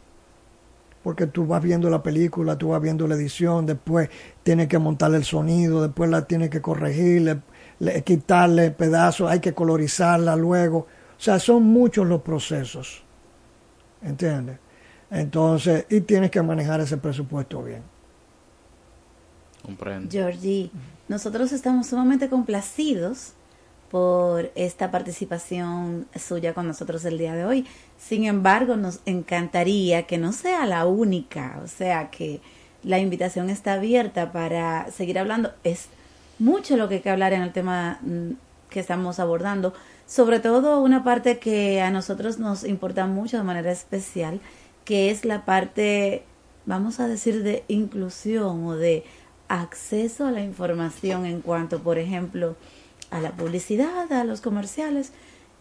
Porque 1.04 1.28
tú 1.28 1.46
vas 1.46 1.62
viendo 1.62 1.90
la 1.90 2.02
película, 2.02 2.58
tú 2.58 2.70
vas 2.70 2.82
viendo 2.82 3.08
la 3.08 3.14
edición, 3.16 3.66
después 3.66 4.10
tienes 4.42 4.68
que 4.68 4.80
montarle 4.80 5.18
el 5.18 5.24
sonido, 5.24 5.84
después 5.84 6.10
la 6.10 6.26
tienes 6.26 6.50
que 6.50 6.62
corregirle, 6.62 7.42
le- 7.80 8.04
quitarle 8.04 8.72
pedazos, 8.72 9.30
hay 9.30 9.40
que 9.40 9.54
colorizarla 9.54 10.36
luego. 10.36 10.80
O 10.80 10.88
sea, 11.22 11.38
son 11.40 11.64
muchos 11.64 12.08
los 12.08 12.22
procesos. 12.22 13.04
¿Entiendes? 14.02 14.60
Entonces, 15.12 15.86
y 15.90 16.02
tienes 16.02 16.32
que 16.32 16.42
manejar 16.42 16.82
ese 16.82 16.98
presupuesto 16.98 17.64
bien. 17.64 17.84
Comprendo. 19.66 20.10
Georgie, 20.12 20.72
nosotros 21.08 21.52
estamos 21.52 21.88
sumamente 21.88 22.30
complacidos 22.30 23.34
por 23.90 24.52
esta 24.56 24.92
participación 24.92 26.08
suya 26.16 26.54
con 26.54 26.68
nosotros 26.68 27.06
el 27.06 27.18
día 27.18 27.34
de 27.34 27.46
hoy. 27.46 27.66
Sin 27.98 28.26
embargo, 28.26 28.76
nos 28.76 29.00
encantaría 29.06 30.04
que 30.04 30.18
no 30.18 30.32
sea 30.34 30.66
la 30.66 30.86
única, 30.86 31.60
o 31.64 31.68
sea, 31.68 32.10
que 32.12 32.42
la 32.84 33.00
invitación 33.00 33.50
está 33.50 33.74
abierta 33.74 34.32
para 34.32 34.92
seguir 34.92 35.18
hablando. 35.18 35.52
Es 35.64 35.88
mucho 36.40 36.78
lo 36.78 36.90
que 36.90 36.96
hay 36.96 37.02
que 37.02 37.10
hablar 37.10 37.34
en 37.34 37.42
el 37.42 37.54
tema 37.54 38.00
mm, 38.02 38.32
que 38.70 38.80
estamos 38.80 39.20
abordando, 39.20 39.74
sobre 40.06 40.40
todo 40.40 40.82
una 40.82 41.04
parte 41.04 41.40
que 41.40 41.82
a 41.82 41.90
nosotros 41.92 42.40
nos 42.40 42.64
importa 42.64 43.08
mucho 43.08 43.38
de 43.38 43.44
manera 43.44 43.72
especial, 43.72 44.40
que 44.84 45.10
es 45.10 45.26
la 45.26 45.46
parte, 45.46 46.24
vamos 46.66 47.00
a 47.00 47.08
decir, 47.08 47.44
de 47.44 47.64
inclusión 47.68 48.66
o 48.66 48.76
de 48.76 49.04
acceso 49.48 50.26
a 50.26 50.32
la 50.32 50.42
información 50.42 51.26
en 51.26 51.42
cuanto, 51.42 51.80
por 51.80 51.98
ejemplo, 51.98 52.56
a 53.12 53.22
la 53.22 53.32
publicidad, 53.32 54.12
a 54.12 54.24
los 54.24 54.42
comerciales, 54.42 55.12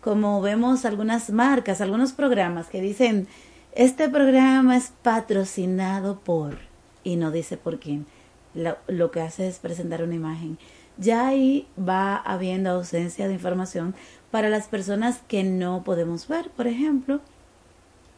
como 0.00 0.40
vemos 0.40 0.84
algunas 0.84 1.30
marcas, 1.30 1.80
algunos 1.80 2.12
programas 2.12 2.68
que 2.68 2.80
dicen, 2.80 3.26
este 3.72 4.08
programa 4.08 4.76
es 4.76 4.92
patrocinado 5.02 6.20
por, 6.20 6.58
y 7.02 7.16
no 7.16 7.30
dice 7.30 7.56
por 7.56 7.78
quién, 7.78 8.06
lo, 8.54 8.76
lo 8.86 9.10
que 9.10 9.20
hace 9.20 9.48
es 9.48 9.58
presentar 9.58 10.02
una 10.02 10.14
imagen. 10.14 10.58
Ya 10.96 11.26
ahí 11.26 11.66
va 11.76 12.16
habiendo 12.16 12.70
ausencia 12.70 13.26
de 13.26 13.34
información 13.34 13.94
para 14.30 14.48
las 14.48 14.68
personas 14.68 15.20
que 15.26 15.42
no 15.42 15.82
podemos 15.84 16.28
ver, 16.28 16.50
por 16.50 16.66
ejemplo, 16.66 17.20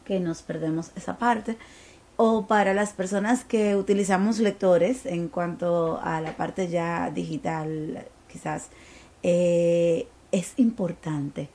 que 0.05 0.19
nos 0.19 0.41
perdemos 0.41 0.91
esa 0.95 1.17
parte 1.17 1.57
o 2.17 2.47
para 2.47 2.73
las 2.73 2.93
personas 2.93 3.43
que 3.43 3.75
utilizamos 3.75 4.39
lectores 4.39 5.05
en 5.05 5.27
cuanto 5.29 5.99
a 6.03 6.19
la 6.19 6.35
parte 6.35 6.67
ya 6.67 7.11
digital 7.11 8.05
quizás 8.27 8.69
eh, 9.23 10.07
es 10.31 10.53
importante 10.57 11.49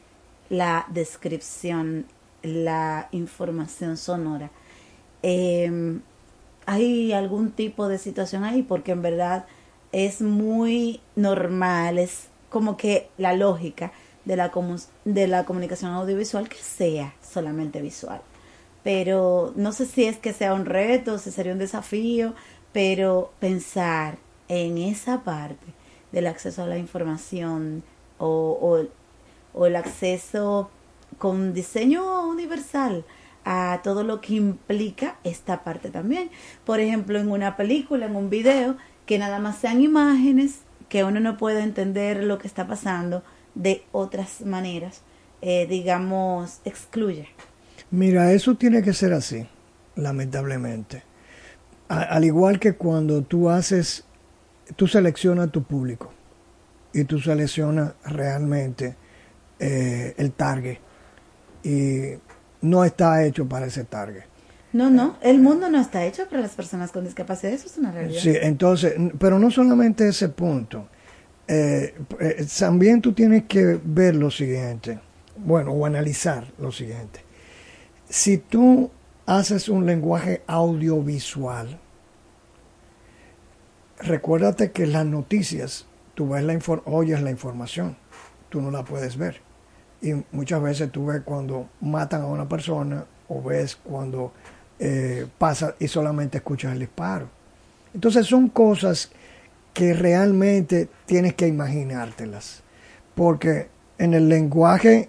la 0.48 0.86
descripción 0.88 2.06
la 2.42 3.08
información 3.12 3.96
sonora. 3.96 4.50
Eh, 5.22 6.00
hay 6.66 7.12
algún 7.12 7.52
tipo 7.52 7.88
de 7.88 7.98
situación 7.98 8.44
ahí 8.44 8.62
porque 8.62 8.92
en 8.92 9.02
verdad 9.02 9.46
es 9.92 10.22
muy 10.22 11.00
normal 11.16 11.98
es 11.98 12.28
como 12.50 12.76
que 12.76 13.08
la 13.18 13.34
lógica 13.34 13.92
de 14.24 14.36
la, 14.36 14.52
de 15.04 15.26
la 15.26 15.44
comunicación 15.44 15.92
audiovisual 15.92 16.48
que 16.48 16.56
sea 16.56 17.14
solamente 17.20 17.80
visual 17.80 18.22
pero 18.82 19.52
no 19.56 19.72
sé 19.72 19.86
si 19.86 20.04
es 20.04 20.18
que 20.18 20.32
sea 20.32 20.54
un 20.54 20.66
reto, 20.66 21.18
si 21.18 21.30
sería 21.30 21.52
un 21.52 21.58
desafío, 21.58 22.34
pero 22.72 23.32
pensar 23.38 24.18
en 24.48 24.78
esa 24.78 25.22
parte 25.22 25.66
del 26.10 26.26
acceso 26.26 26.62
a 26.62 26.66
la 26.66 26.78
información 26.78 27.82
o, 28.18 28.78
el 29.64 29.76
acceso 29.76 30.70
con 31.18 31.52
diseño 31.52 32.26
universal 32.28 33.04
a 33.44 33.80
todo 33.82 34.04
lo 34.04 34.20
que 34.20 34.34
implica 34.34 35.18
esta 35.24 35.64
parte 35.64 35.90
también. 35.90 36.30
Por 36.64 36.80
ejemplo, 36.80 37.18
en 37.18 37.30
una 37.30 37.56
película, 37.56 38.06
en 38.06 38.16
un 38.16 38.30
video, 38.30 38.76
que 39.06 39.18
nada 39.18 39.38
más 39.40 39.58
sean 39.58 39.82
imágenes, 39.82 40.60
que 40.88 41.04
uno 41.04 41.20
no 41.20 41.36
pueda 41.36 41.64
entender 41.64 42.22
lo 42.22 42.38
que 42.38 42.46
está 42.46 42.66
pasando 42.66 43.22
de 43.54 43.84
otras 43.92 44.42
maneras, 44.42 45.02
eh, 45.40 45.66
digamos, 45.66 46.60
excluye. 46.64 47.28
Mira, 47.92 48.32
eso 48.32 48.54
tiene 48.56 48.82
que 48.82 48.92
ser 48.92 49.12
así, 49.12 49.46
lamentablemente. 49.96 51.02
A- 51.88 52.02
al 52.02 52.24
igual 52.24 52.58
que 52.58 52.72
cuando 52.74 53.22
tú 53.22 53.48
haces, 53.50 54.04
tú 54.76 54.86
seleccionas 54.88 55.50
tu 55.52 55.62
público 55.62 56.12
y 56.92 57.04
tú 57.04 57.20
seleccionas 57.20 57.92
realmente 58.04 58.96
eh, 59.58 60.14
el 60.16 60.32
target 60.32 60.78
y 61.62 62.14
no 62.62 62.84
está 62.84 63.24
hecho 63.24 63.46
para 63.48 63.66
ese 63.66 63.84
target. 63.84 64.24
No, 64.72 64.88
no, 64.88 65.18
el 65.20 65.38
mundo 65.38 65.68
no 65.68 65.78
está 65.78 66.04
hecho 66.06 66.26
para 66.28 66.40
las 66.40 66.52
personas 66.52 66.90
con 66.92 67.04
discapacidad, 67.04 67.52
eso 67.52 67.66
es 67.66 67.76
una 67.76 67.92
realidad. 67.92 68.20
Sí, 68.22 68.32
entonces, 68.40 68.94
pero 69.18 69.38
no 69.38 69.50
solamente 69.50 70.08
ese 70.08 70.30
punto. 70.30 70.88
Eh, 71.46 71.94
eh, 72.20 72.46
también 72.58 73.02
tú 73.02 73.12
tienes 73.12 73.44
que 73.44 73.78
ver 73.84 74.14
lo 74.16 74.30
siguiente, 74.30 74.98
bueno, 75.36 75.72
o 75.72 75.84
analizar 75.84 76.46
lo 76.58 76.72
siguiente. 76.72 77.20
Si 78.12 78.36
tú 78.36 78.90
haces 79.24 79.70
un 79.70 79.86
lenguaje 79.86 80.42
audiovisual, 80.46 81.80
recuérdate 84.00 84.70
que 84.70 84.86
las 84.86 85.06
noticias, 85.06 85.86
tú 86.14 86.28
ves 86.28 86.44
la 86.44 86.58
oyes 86.84 87.22
la 87.22 87.30
información, 87.30 87.96
tú 88.50 88.60
no 88.60 88.70
la 88.70 88.84
puedes 88.84 89.16
ver. 89.16 89.40
y 90.02 90.12
muchas 90.30 90.60
veces 90.60 90.92
tú 90.92 91.06
ves 91.06 91.22
cuando 91.24 91.70
matan 91.80 92.20
a 92.20 92.26
una 92.26 92.46
persona 92.46 93.06
o 93.28 93.40
ves 93.40 93.76
cuando 93.76 94.34
eh, 94.78 95.26
pasa 95.38 95.74
y 95.78 95.88
solamente 95.88 96.36
escuchas 96.36 96.74
el 96.74 96.80
disparo. 96.80 97.30
Entonces 97.94 98.26
son 98.26 98.50
cosas 98.50 99.10
que 99.72 99.94
realmente 99.94 100.86
tienes 101.06 101.32
que 101.32 101.48
imaginártelas, 101.48 102.62
porque 103.14 103.68
en 103.96 104.12
el 104.12 104.28
lenguaje 104.28 105.08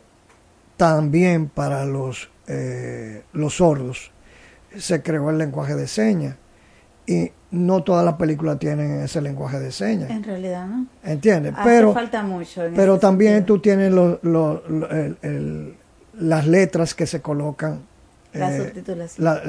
también 0.77 1.49
para 1.49 1.83
los, 1.83 2.29
eh, 2.47 3.23
los 3.33 3.55
sordos 3.55 4.11
se 4.77 5.01
creó 5.01 5.29
el 5.29 5.37
lenguaje 5.37 5.75
de 5.75 5.87
señas 5.87 6.35
y 7.05 7.31
no 7.51 7.83
todas 7.83 8.03
las 8.03 8.15
películas 8.15 8.59
tienen 8.59 9.01
ese 9.01 9.21
lenguaje 9.21 9.59
de 9.59 9.71
señas. 9.71 10.09
En 10.09 10.23
realidad, 10.23 10.65
¿no? 10.67 10.87
¿Entiendes? 11.03 11.53
pero 11.63 11.93
falta 11.93 12.23
mucho. 12.23 12.63
pero 12.75 12.97
también 12.97 13.45
tú 13.45 13.59
tienes 13.59 13.93
las 16.13 16.47
letras 16.47 16.95
que 16.95 17.05
se 17.05 17.21
colocan, 17.21 17.81
eh, 18.33 18.73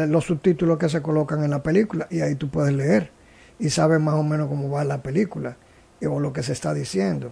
los 0.08 0.24
subtítulos 0.24 0.78
que 0.78 0.88
se 0.88 1.00
colocan 1.00 1.42
en 1.44 1.50
la 1.50 1.62
película 1.62 2.06
y 2.10 2.20
ahí 2.20 2.34
tú 2.34 2.50
puedes 2.50 2.74
leer 2.74 3.10
y 3.58 3.70
sabes 3.70 4.00
más 4.00 4.14
o 4.14 4.22
menos 4.22 4.48
cómo 4.48 4.68
va 4.70 4.84
la 4.84 5.02
película 5.02 5.56
o 6.06 6.20
lo 6.20 6.32
que 6.32 6.42
se 6.42 6.52
está 6.52 6.74
diciendo. 6.74 7.30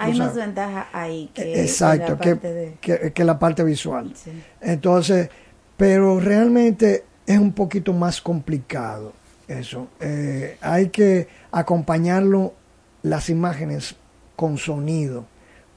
Hay 0.00 0.18
más 0.18 0.34
ventaja 0.34 0.88
ahí 0.92 1.30
que, 1.34 1.60
exacto, 1.60 2.12
la 2.12 2.18
parte 2.18 2.78
que, 2.80 3.12
que, 3.12 3.24
la 3.24 3.38
parte 3.38 3.64
visual. 3.64 4.12
Entonces, 4.60 5.28
pero 5.76 6.20
realmente 6.20 7.04
es 7.26 7.38
un 7.38 7.52
poquito 7.52 7.92
más 7.92 8.20
complicado 8.20 9.12
eso. 9.48 9.88
Eh, 10.00 10.56
hay 10.60 10.88
que 10.88 11.28
acompañarlo 11.50 12.54
las 13.02 13.28
imágenes 13.30 13.96
con 14.36 14.58
sonido 14.58 15.26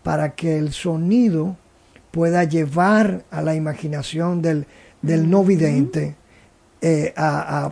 para 0.03 0.35
que 0.35 0.57
el 0.57 0.73
sonido 0.73 1.57
pueda 2.11 2.43
llevar 2.43 3.23
a 3.31 3.41
la 3.41 3.55
imaginación 3.55 4.41
del, 4.41 4.67
del 5.01 5.29
no 5.29 5.43
vidente 5.43 6.15
eh, 6.81 7.13
a, 7.15 7.65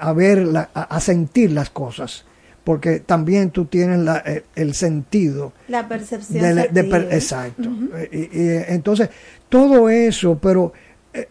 a, 0.00 0.12
ver, 0.12 0.68
a, 0.72 1.00
sentir 1.00 1.50
las 1.52 1.68
cosas. 1.68 2.24
Porque 2.66 2.98
también 2.98 3.50
tú 3.50 3.66
tienes 3.66 4.00
la, 4.00 4.24
eh, 4.26 4.42
el, 4.56 4.74
sentido. 4.74 5.52
La 5.68 5.86
percepción. 5.86 6.58
exacto. 7.12 7.70
y, 8.10 8.28
entonces, 8.32 9.08
todo 9.48 9.88
eso, 9.88 10.36
pero 10.42 10.72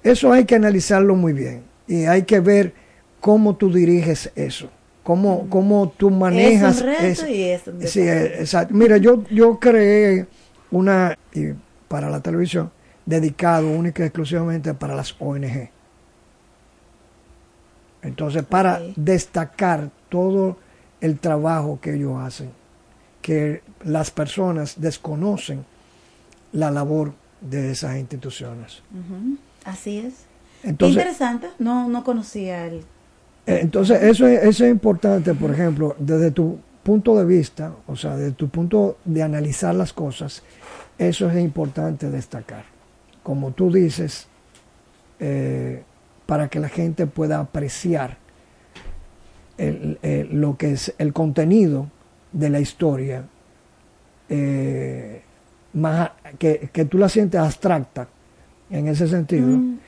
eso 0.02 0.32
hay 0.32 0.46
que 0.46 0.56
analizarlo 0.56 1.14
muy 1.14 1.34
bien. 1.34 1.64
Y 1.90 2.06
hay 2.06 2.24
que 2.24 2.40
ver 2.40 2.72
cómo 3.20 3.58
tú 3.58 3.70
diriges 3.70 4.32
eso. 4.34 4.70
Cómo, 5.04 5.50
cómo 5.50 5.94
tú 5.98 6.10
manejas 6.10 6.82
eso. 6.82 7.26
sí, 7.26 8.08
exacto. 8.08 8.74
Mira, 8.74 8.96
yo, 8.96 9.26
yo 9.30 9.60
creé 9.60 10.28
una, 10.72 11.18
y 11.34 11.50
para 11.90 12.10
la 12.10 12.22
televisión, 12.22 12.72
dedicado 13.06 13.68
única 13.68 14.04
y 14.04 14.06
exclusivamente 14.06 14.74
para 14.74 14.96
las 14.96 15.14
ONG. 15.20 15.70
Entonces, 18.04 18.44
para 18.44 18.80
destacar 18.96 19.90
todo 20.08 20.64
el 21.06 21.20
trabajo 21.20 21.80
que 21.82 21.96
ellos 21.96 22.20
hacen, 22.20 22.50
que 23.22 23.62
las 23.84 24.12
personas 24.12 24.80
desconocen 24.80 25.66
la 26.52 26.72
labor 26.72 27.14
de 27.42 27.72
esas 27.72 27.98
instituciones. 27.98 28.82
Así 29.64 30.00
es. 30.00 30.26
Entonces, 30.64 30.98
interesante, 30.98 31.50
no, 31.60 31.88
no 31.88 32.04
conocía 32.04 32.66
el... 32.66 32.80
Eh, 33.46 33.60
entonces, 33.62 34.02
eso 34.02 34.28
es, 34.28 34.44
eso 34.44 34.66
es 34.66 34.72
importante, 34.72 35.34
por 35.36 35.52
ejemplo, 35.52 35.96
desde 36.00 36.32
tu 36.32 36.60
punto 36.82 37.16
de 37.16 37.26
vista, 37.26 37.74
o 37.88 37.96
sea, 37.96 38.16
desde 38.16 38.32
tu 38.32 38.50
punto 38.50 38.98
de 39.06 39.22
analizar 39.22 39.76
las 39.76 39.94
cosas, 39.94 40.44
eso 40.98 41.30
es 41.30 41.38
importante 41.38 42.10
destacar. 42.10 42.66
Como 43.22 43.52
tú 43.52 43.72
dices, 43.72 44.28
eh, 45.20 45.84
para 46.26 46.48
que 46.48 46.60
la 46.60 46.70
gente 46.70 47.06
pueda 47.06 47.40
apreciar 47.40 48.18
lo 49.58 50.58
que 50.58 50.72
es 50.72 50.94
el 50.98 51.14
contenido 51.14 51.90
de 52.32 52.50
la 52.50 52.60
historia, 52.60 53.26
eh, 54.30 55.22
más 55.74 56.12
que, 56.38 56.70
que, 56.72 56.86
tú 56.86 56.98
la 56.98 57.10
sientes 57.10 57.40
abstracta 57.40 58.08
en 58.70 58.88
ese 58.88 59.08
sentido, 59.08 59.48
mm, 59.48 59.80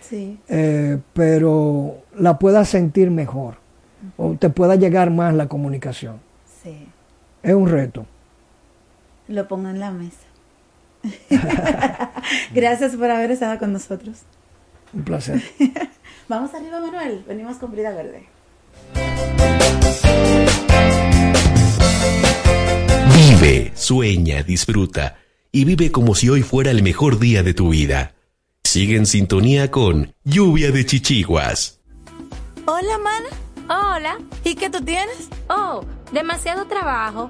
eh, 0.48 1.00
pero 1.14 2.04
la 2.18 2.38
puedas 2.38 2.70
sentir 2.70 3.10
mejor 3.12 3.56
o 4.16 4.36
te 4.36 4.50
pueda 4.50 4.76
llegar 4.76 5.12
más 5.12 5.34
la 5.34 5.48
comunicación. 5.48 6.20
Sí. 6.64 6.88
Es 7.44 7.54
un 7.54 7.68
reto. 7.68 8.06
Lo 9.28 9.48
pongo 9.48 9.70
en 9.70 9.80
la 9.80 9.92
mesa. 9.92 10.28
Gracias 12.54 12.96
por 12.96 13.10
haber 13.10 13.32
estado 13.32 13.58
con 13.60 13.74
nosotros. 13.74 14.24
Un 14.94 15.04
placer. 15.04 15.42
Vamos 16.28 16.54
arriba, 16.54 16.80
Manuel. 16.80 17.24
Venimos 17.28 17.58
con 17.58 17.72
Brida 17.72 17.92
Verde. 17.92 18.26
Vive, 23.16 23.72
sueña, 23.76 24.44
disfruta 24.44 25.18
y 25.52 25.66
vive 25.66 25.92
como 25.92 26.16
si 26.16 26.30
hoy 26.30 26.44
fuera 26.44 26.72
el 26.72 26.84
mejor 26.84 27.20
día 27.20 27.44
de 27.44 27.54
tu 27.54 27.70
vida. 27.70 28.14
Sigue 28.64 28.98
en 28.98 29.06
sintonía 29.06 29.72
con 29.72 30.14
Lluvia 30.24 30.72
de 30.72 30.86
Chichiguas. 30.86 31.80
Hola, 32.66 32.98
mana. 32.98 33.30
Hola. 33.70 34.18
¿Y 34.44 34.56
qué 34.56 34.70
tú 34.70 34.82
tienes? 34.82 35.30
Oh, 35.50 35.84
demasiado 36.12 36.66
trabajo 36.66 37.30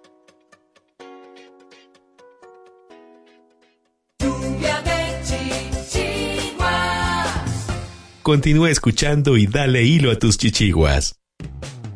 Continúa 8.23 8.69
escuchando 8.69 9.35
y 9.35 9.47
dale 9.47 9.83
hilo 9.83 10.11
a 10.11 10.15
tus 10.15 10.37
chichiguas. 10.37 11.15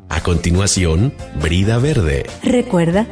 A 0.10 0.22
continuación, 0.22 1.14
brida 1.42 1.78
verde. 1.78 2.26
Recuerda, 2.44 3.08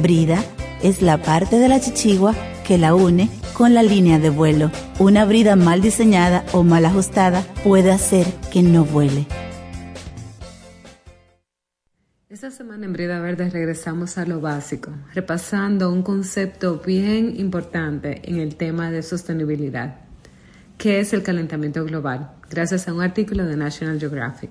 brida 0.00 0.44
es 0.82 1.00
la 1.00 1.22
parte 1.22 1.58
de 1.58 1.68
la 1.68 1.80
chichigua 1.80 2.34
que 2.66 2.78
la 2.78 2.94
une 2.94 3.28
con 3.54 3.74
la 3.74 3.82
línea 3.82 4.18
de 4.18 4.30
vuelo. 4.30 4.70
Una 4.98 5.24
brida 5.24 5.56
mal 5.56 5.80
diseñada 5.80 6.44
o 6.52 6.62
mal 6.62 6.84
ajustada 6.84 7.44
puede 7.64 7.90
hacer 7.90 8.26
que 8.52 8.62
no 8.62 8.84
vuele. 8.84 9.26
Semana 12.60 12.84
en 12.84 12.92
Brida 12.92 13.20
Verde 13.20 13.48
regresamos 13.48 14.18
a 14.18 14.26
lo 14.26 14.42
básico, 14.42 14.90
repasando 15.14 15.90
un 15.90 16.02
concepto 16.02 16.76
bien 16.76 17.40
importante 17.40 18.20
en 18.24 18.38
el 18.38 18.56
tema 18.56 18.90
de 18.90 19.02
sostenibilidad 19.02 19.96
qué 20.76 21.00
es 21.00 21.14
el 21.14 21.22
calentamiento 21.22 21.82
global, 21.86 22.32
gracias 22.50 22.86
a 22.86 22.92
un 22.92 23.00
artículo 23.00 23.46
de 23.46 23.56
National 23.56 23.98
Geographic. 23.98 24.50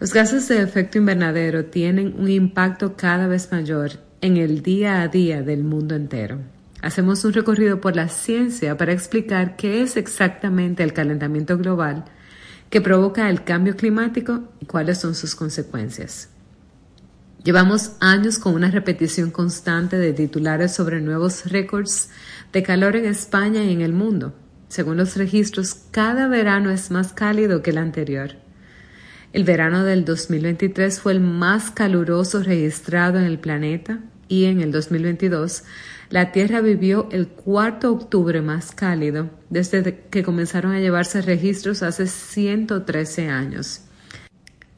Los 0.00 0.12
gases 0.12 0.48
de 0.48 0.60
efecto 0.60 0.98
invernadero 0.98 1.66
tienen 1.66 2.16
un 2.18 2.28
impacto 2.28 2.96
cada 2.96 3.28
vez 3.28 3.52
mayor 3.52 3.92
en 4.20 4.36
el 4.36 4.60
día 4.64 5.02
a 5.02 5.06
día 5.06 5.40
del 5.42 5.62
mundo 5.62 5.94
entero. 5.94 6.40
Hacemos 6.80 7.24
un 7.24 7.32
recorrido 7.32 7.80
por 7.80 7.94
la 7.94 8.08
ciencia 8.08 8.76
para 8.76 8.92
explicar 8.92 9.54
qué 9.54 9.82
es 9.82 9.96
exactamente 9.96 10.82
el 10.82 10.92
calentamiento 10.92 11.56
global 11.58 12.06
que 12.70 12.80
provoca 12.80 13.30
el 13.30 13.44
cambio 13.44 13.76
climático 13.76 14.48
y 14.58 14.66
cuáles 14.66 14.98
son 14.98 15.14
sus 15.14 15.36
consecuencias. 15.36 16.32
Llevamos 17.44 17.96
años 17.98 18.38
con 18.38 18.54
una 18.54 18.70
repetición 18.70 19.32
constante 19.32 19.98
de 19.98 20.12
titulares 20.12 20.72
sobre 20.72 21.00
nuevos 21.00 21.46
récords 21.46 22.10
de 22.52 22.62
calor 22.62 22.94
en 22.94 23.04
España 23.06 23.64
y 23.64 23.72
en 23.72 23.80
el 23.80 23.92
mundo. 23.92 24.32
Según 24.68 24.96
los 24.96 25.16
registros, 25.16 25.74
cada 25.90 26.28
verano 26.28 26.70
es 26.70 26.92
más 26.92 27.12
cálido 27.12 27.60
que 27.60 27.70
el 27.70 27.78
anterior. 27.78 28.36
El 29.32 29.42
verano 29.42 29.82
del 29.82 30.04
2023 30.04 31.00
fue 31.00 31.12
el 31.12 31.20
más 31.20 31.72
caluroso 31.72 32.44
registrado 32.44 33.18
en 33.18 33.24
el 33.24 33.40
planeta 33.40 33.98
y 34.28 34.44
en 34.44 34.60
el 34.60 34.70
2022 34.70 35.64
la 36.10 36.30
Tierra 36.30 36.60
vivió 36.60 37.08
el 37.10 37.26
cuarto 37.26 37.90
octubre 37.90 38.40
más 38.40 38.70
cálido 38.70 39.30
desde 39.50 40.04
que 40.10 40.22
comenzaron 40.22 40.72
a 40.72 40.80
llevarse 40.80 41.22
registros 41.22 41.82
hace 41.82 42.06
113 42.06 43.28
años. 43.28 43.80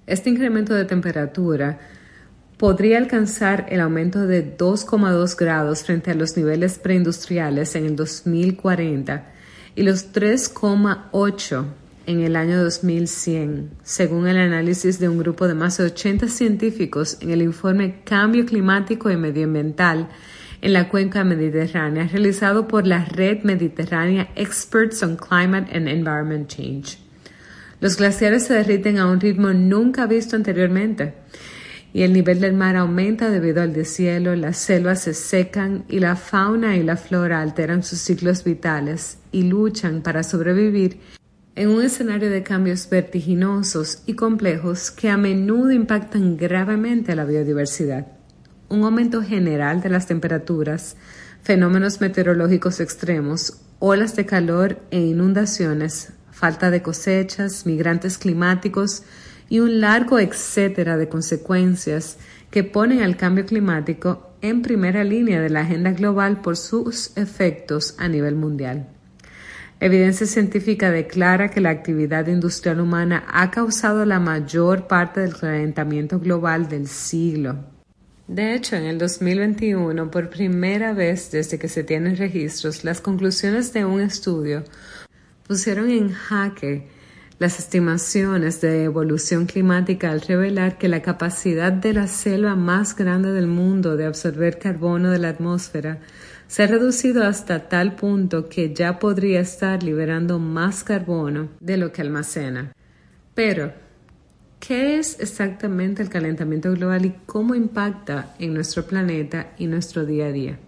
Este 0.07 0.31
incremento 0.31 0.73
de 0.73 0.85
temperatura 0.87 1.79
podría 2.57 2.99
alcanzar 2.99 3.67
el 3.69 3.81
aumento 3.81 4.27
de 4.27 4.57
2,2 4.57 5.37
grados 5.37 5.85
frente 5.85 6.11
a 6.11 6.15
los 6.15 6.37
niveles 6.37 6.79
preindustriales 6.79 7.75
en 7.75 7.87
el 7.87 7.97
2040 7.97 9.27
y 9.75 9.83
los 9.83 10.13
3,8 10.13 11.65
en 12.07 12.21
el 12.21 12.37
año 12.37 12.63
2100, 12.63 13.71
según 13.83 14.29
el 14.29 14.37
análisis 14.37 14.99
de 14.99 15.09
un 15.09 15.19
grupo 15.19 15.49
de 15.49 15.55
más 15.55 15.79
de 15.79 15.85
80 15.85 16.29
científicos 16.29 17.19
en 17.21 17.31
el 17.31 17.43
informe 17.43 18.03
Cambio 18.05 18.45
Climático 18.45 19.11
y 19.11 19.17
Medioambiental 19.17 20.09
en 20.61 20.73
la 20.73 20.89
cuenca 20.89 21.25
mediterránea, 21.25 22.09
realizado 22.11 22.69
por 22.69 22.87
la 22.87 23.05
Red 23.05 23.43
Mediterránea 23.43 24.31
Experts 24.37 25.03
on 25.03 25.17
Climate 25.17 25.75
and 25.77 25.89
Environment 25.89 26.49
Change. 26.49 26.99
Los 27.81 27.97
glaciares 27.97 28.47
se 28.47 28.55
derriten 28.55 28.99
a 28.99 29.07
un 29.07 29.21
ritmo 29.21 29.53
nunca 29.53 30.07
visto 30.07 30.37
anteriormente 30.37 31.15
y 31.95 32.03
el 32.03 32.13
nivel 32.13 32.41
del 32.41 32.55
mar 32.55 32.75
aumenta 32.75 33.31
debido 33.31 33.63
al 33.63 33.73
deshielo, 33.73 34.35
las 34.35 34.59
selvas 34.59 35.03
se 35.03 35.15
secan 35.15 35.85
y 35.89 36.01
la 36.01 36.17
fauna 36.17 36.77
y 36.77 36.83
la 36.83 36.97
flora 36.97 37.41
alteran 37.41 37.85
sus 37.85 38.01
ciclos 38.01 38.43
vitales 38.43 39.19
y 39.31 39.45
luchan 39.45 40.03
para 40.03 40.25
sobrevivir 40.25 40.99
en 41.55 41.69
un 41.69 41.83
escenario 41.83 42.31
de 42.31 42.43
cambios 42.43 42.91
vertiginosos 42.91 44.03
y 44.07 44.15
complejos 44.15 44.91
que 44.91 45.09
a 45.09 45.17
menudo 45.17 45.71
impactan 45.71 46.37
gravemente 46.37 47.13
a 47.13 47.15
la 47.15 47.25
biodiversidad. 47.25 48.09
Un 48.69 48.83
aumento 48.83 49.23
general 49.23 49.81
de 49.81 49.91
las 49.91 50.09
temperaturas, 50.09 50.97
fenómenos 51.45 52.01
meteorológicos 52.01 52.81
extremos, 52.81 53.61
olas 53.79 54.17
de 54.17 54.27
calor 54.27 54.81
e 54.91 54.99
inundaciones, 54.99 56.13
falta 56.33 56.73
de 56.73 56.83
cosechas, 56.83 57.67
migrantes 57.67 58.19
climáticos 58.19 59.05
y 59.49 59.61
un 59.61 59.81
largo 59.81 60.19
etcétera 60.19 60.97
de 60.97 61.09
consecuencias 61.09 62.19
que 62.51 62.65
ponen 62.65 63.03
al 63.03 63.17
cambio 63.17 63.47
climático 63.47 64.31
en 64.41 64.63
primera 64.63 65.05
línea 65.05 65.41
de 65.41 65.51
la 65.51 65.61
agenda 65.61 65.93
global 65.93 66.41
por 66.41 66.57
sus 66.57 67.17
efectos 67.17 67.97
a 67.99 68.09
nivel 68.09 68.37
mundial. 68.37 68.87
Evidencia 69.81 70.27
científica 70.27 70.91
declara 70.91 71.51
que 71.51 71.61
la 71.61 71.71
actividad 71.71 72.27
industrial 72.29 72.81
humana 72.81 73.25
ha 73.29 73.51
causado 73.51 74.05
la 74.05 74.21
mayor 74.21 74.87
parte 74.87 75.21
del 75.21 75.37
calentamiento 75.37 76.21
global 76.21 76.69
del 76.69 76.87
siglo. 76.87 77.57
De 78.27 78.55
hecho, 78.55 78.77
en 78.77 78.85
el 78.85 78.99
2021, 78.99 80.11
por 80.11 80.31
primera 80.31 80.95
vez 80.95 81.31
desde 81.31 81.59
que 81.59 81.69
se 81.69 81.85
tienen 81.85 82.17
registros, 82.17 82.85
las 82.85 83.01
conclusiones 83.01 83.73
de 83.73 83.85
un 83.85 84.01
estudio 84.01 84.65
pusieron 85.47 85.91
en 85.91 86.11
jaque 86.13 86.89
las 87.39 87.59
estimaciones 87.59 88.61
de 88.61 88.85
evolución 88.85 89.47
climática 89.47 90.11
al 90.13 90.21
revelar 90.21 90.79
que 90.79 90.89
la 90.89 91.03
capacidad 91.03 91.73
de 91.73 91.93
la 91.93 92.07
selva 92.07 92.55
más 92.55 92.95
grande 92.95 93.33
del 93.33 93.49
mundo 93.49 93.97
de 93.97 94.07
absorber 94.07 94.59
carbono 94.59 95.11
de 95.11 95.19
la 95.19 95.31
atmósfera 95.31 95.99
se 96.47 96.63
ha 96.63 96.67
reducido 96.69 97.25
hasta 97.25 97.69
tal 97.69 97.97
punto 97.97 98.49
que 98.49 98.73
ya 98.73 98.99
podría 99.01 99.41
estar 99.41 99.83
liberando 99.83 100.39
más 100.39 100.85
carbono 100.85 101.49
de 101.59 101.77
lo 101.77 101.91
que 101.91 102.03
almacena. 102.03 102.73
Pero, 103.35 103.73
¿qué 104.61 104.99
es 104.99 105.19
exactamente 105.19 106.03
el 106.03 106.11
calentamiento 106.11 106.71
global 106.71 107.05
y 107.07 107.15
cómo 107.27 107.57
impacta 107.57 108.35
en 108.39 108.55
nuestro 108.55 108.87
planeta 108.87 109.55
y 109.59 109.67
nuestro 109.67 110.05
día 110.05 110.27
a 110.27 110.33
día? 110.33 110.59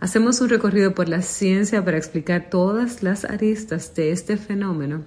Hacemos 0.00 0.40
un 0.40 0.48
recorrido 0.48 0.94
por 0.94 1.08
la 1.08 1.22
ciencia 1.22 1.84
para 1.84 1.96
explicar 1.96 2.50
todas 2.50 3.04
las 3.04 3.24
aristas 3.24 3.94
de 3.94 4.10
este 4.10 4.36
fenómeno 4.36 5.04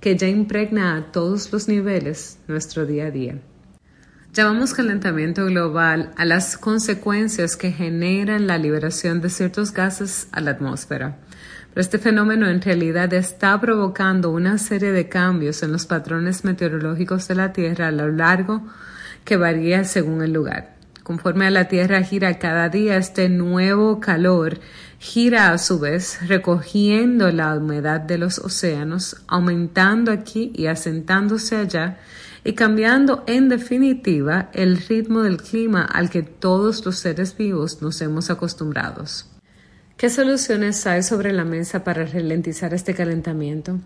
que 0.00 0.16
ya 0.16 0.28
impregna 0.28 0.96
a 0.96 1.12
todos 1.12 1.52
los 1.52 1.68
niveles 1.68 2.38
nuestro 2.48 2.86
día 2.86 3.06
a 3.06 3.10
día. 3.10 3.38
Llamamos 4.32 4.74
calentamiento 4.74 5.44
global 5.46 6.12
a 6.16 6.24
las 6.24 6.56
consecuencias 6.56 7.56
que 7.56 7.72
generan 7.72 8.46
la 8.46 8.58
liberación 8.58 9.20
de 9.20 9.28
ciertos 9.28 9.72
gases 9.72 10.28
a 10.32 10.40
la 10.40 10.52
atmósfera. 10.52 11.18
Pero 11.70 11.80
este 11.80 11.98
fenómeno 11.98 12.48
en 12.48 12.62
realidad 12.62 13.12
está 13.12 13.60
provocando 13.60 14.30
una 14.30 14.58
serie 14.58 14.92
de 14.92 15.08
cambios 15.08 15.62
en 15.62 15.72
los 15.72 15.86
patrones 15.86 16.44
meteorológicos 16.44 17.28
de 17.28 17.34
la 17.34 17.52
Tierra 17.52 17.88
a 17.88 17.92
lo 17.92 18.08
largo 18.10 18.62
que 19.24 19.36
varía 19.36 19.84
según 19.84 20.22
el 20.22 20.32
lugar. 20.32 20.76
Conforme 21.02 21.46
a 21.46 21.50
la 21.50 21.66
Tierra 21.66 22.02
gira 22.02 22.38
cada 22.38 22.68
día, 22.68 22.96
este 22.96 23.28
nuevo 23.28 23.98
calor 23.98 24.60
gira 25.00 25.50
a 25.50 25.58
su 25.58 25.78
vez 25.78 26.28
recogiendo 26.28 27.32
la 27.32 27.56
humedad 27.56 28.00
de 28.00 28.18
los 28.18 28.38
océanos, 28.38 29.16
aumentando 29.26 30.12
aquí 30.12 30.52
y 30.54 30.66
asentándose 30.66 31.56
allá, 31.56 31.98
y 32.44 32.52
cambiando 32.52 33.24
en 33.26 33.48
definitiva 33.48 34.50
el 34.52 34.76
ritmo 34.76 35.22
del 35.22 35.38
clima 35.38 35.84
al 35.84 36.10
que 36.10 36.22
todos 36.22 36.84
los 36.84 36.98
seres 36.98 37.36
vivos 37.36 37.82
nos 37.82 38.00
hemos 38.02 38.30
acostumbrados. 38.30 39.26
¿Qué 39.96 40.08
soluciones 40.08 40.86
hay 40.86 41.02
sobre 41.02 41.32
la 41.32 41.44
mesa 41.44 41.82
para 41.82 42.04
ralentizar 42.04 42.72
este 42.72 42.94
calentamiento? 42.94 43.80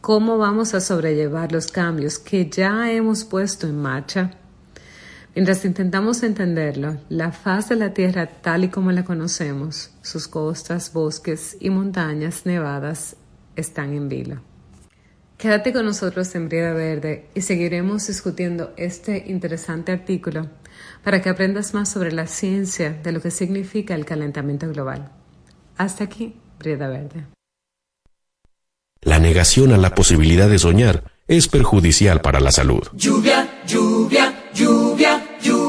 ¿Cómo 0.00 0.38
vamos 0.38 0.74
a 0.74 0.80
sobrellevar 0.80 1.50
los 1.50 1.66
cambios 1.66 2.18
que 2.18 2.48
ya 2.48 2.90
hemos 2.90 3.24
puesto 3.24 3.66
en 3.66 3.80
marcha? 3.80 4.30
Mientras 5.38 5.64
intentamos 5.64 6.24
entenderlo, 6.24 6.96
la 7.08 7.30
faz 7.30 7.68
de 7.68 7.76
la 7.76 7.94
Tierra 7.94 8.26
tal 8.26 8.64
y 8.64 8.70
como 8.70 8.90
la 8.90 9.04
conocemos, 9.04 9.92
sus 10.02 10.26
costas, 10.26 10.92
bosques 10.92 11.56
y 11.60 11.70
montañas 11.70 12.44
nevadas 12.44 13.14
están 13.54 13.94
en 13.94 14.08
vilo. 14.08 14.40
Quédate 15.36 15.72
con 15.72 15.84
nosotros 15.84 16.34
en 16.34 16.48
Brida 16.48 16.72
Verde 16.72 17.28
y 17.36 17.42
seguiremos 17.42 18.08
discutiendo 18.08 18.72
este 18.76 19.26
interesante 19.28 19.92
artículo 19.92 20.50
para 21.04 21.22
que 21.22 21.28
aprendas 21.28 21.72
más 21.72 21.88
sobre 21.88 22.10
la 22.10 22.26
ciencia 22.26 22.92
de 23.00 23.12
lo 23.12 23.20
que 23.20 23.30
significa 23.30 23.94
el 23.94 24.04
calentamiento 24.04 24.68
global. 24.68 25.12
Hasta 25.76 26.02
aquí, 26.02 26.34
Brida 26.58 26.88
Verde. 26.88 27.26
La 29.02 29.20
negación 29.20 29.70
a 29.72 29.76
la 29.76 29.94
posibilidad 29.94 30.48
de 30.48 30.58
soñar 30.58 31.04
es 31.28 31.46
perjudicial 31.46 32.22
para 32.22 32.40
la 32.40 32.50
salud. 32.50 32.82
Lluvia, 32.94 33.62
lluvia, 33.66 34.34
lluvia, 34.52 35.17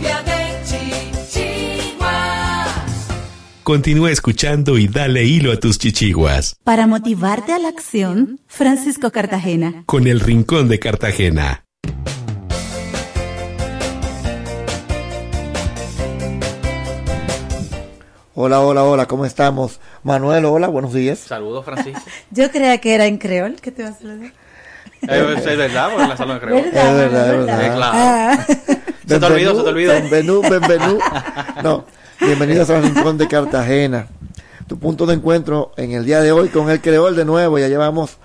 Lluvia 0.00 0.22
de 0.22 0.64
chichiguas. 0.64 2.68
Continúa 3.62 4.10
escuchando 4.10 4.78
y 4.78 4.88
dale 4.88 5.24
hilo 5.24 5.52
a 5.52 5.56
tus 5.56 5.78
chichiguas 5.78 6.56
Para 6.64 6.86
motivarte 6.86 7.52
a 7.52 7.58
la 7.58 7.68
acción, 7.68 8.40
Francisco 8.46 9.10
Cartagena. 9.10 9.82
con 9.86 10.06
el 10.06 10.20
Rincón 10.20 10.68
de 10.68 10.78
Cartagena. 10.78 11.64
Hola, 18.34 18.60
hola, 18.60 18.84
hola, 18.84 19.06
¿cómo 19.06 19.26
estamos? 19.26 19.80
Manuel, 20.02 20.44
hola, 20.46 20.68
buenos 20.68 20.94
días. 20.94 21.18
Saludos, 21.18 21.64
Francisco. 21.64 22.00
Yo 22.30 22.50
creía 22.50 22.78
que 22.78 22.94
era 22.94 23.06
en 23.06 23.18
creol 23.18 23.56
que 23.60 23.70
te 23.70 23.82
iba 23.82 23.90
a 23.90 23.94
saludar. 23.94 24.32
Eh, 25.02 25.34
es 25.38 25.44
verdad, 25.56 25.90
porque 25.92 26.08
la 26.08 26.16
salud 26.16 26.34
de 26.34 26.40
Creol. 26.40 26.62
¿Verdad? 26.72 27.04
Es 27.04 27.12
verdad, 27.12 27.34
es 27.34 27.46
verdad. 27.46 27.76
Claro. 27.76 27.92
Ah. 27.94 28.46
Se 29.10 29.18
te 29.18 29.26
olvidó, 29.26 29.56
se 29.56 29.62
te 29.64 29.68
olvidó. 29.70 29.92
Bienvenido, 29.92 30.40
bienvenido. 30.42 30.98
No, 31.64 31.84
bienvenidos 32.20 32.70
al 32.70 32.84
Rincón 32.84 33.18
de 33.18 33.26
Cartagena. 33.26 34.06
Tu 34.68 34.78
punto 34.78 35.04
de 35.04 35.14
encuentro 35.14 35.72
en 35.76 35.90
el 35.90 36.04
día 36.04 36.20
de 36.20 36.30
hoy 36.30 36.48
con 36.48 36.70
el 36.70 36.80
creol 36.80 37.16
de 37.16 37.24
nuevo. 37.24 37.58
Ya 37.58 37.66
llevamos, 37.66 38.18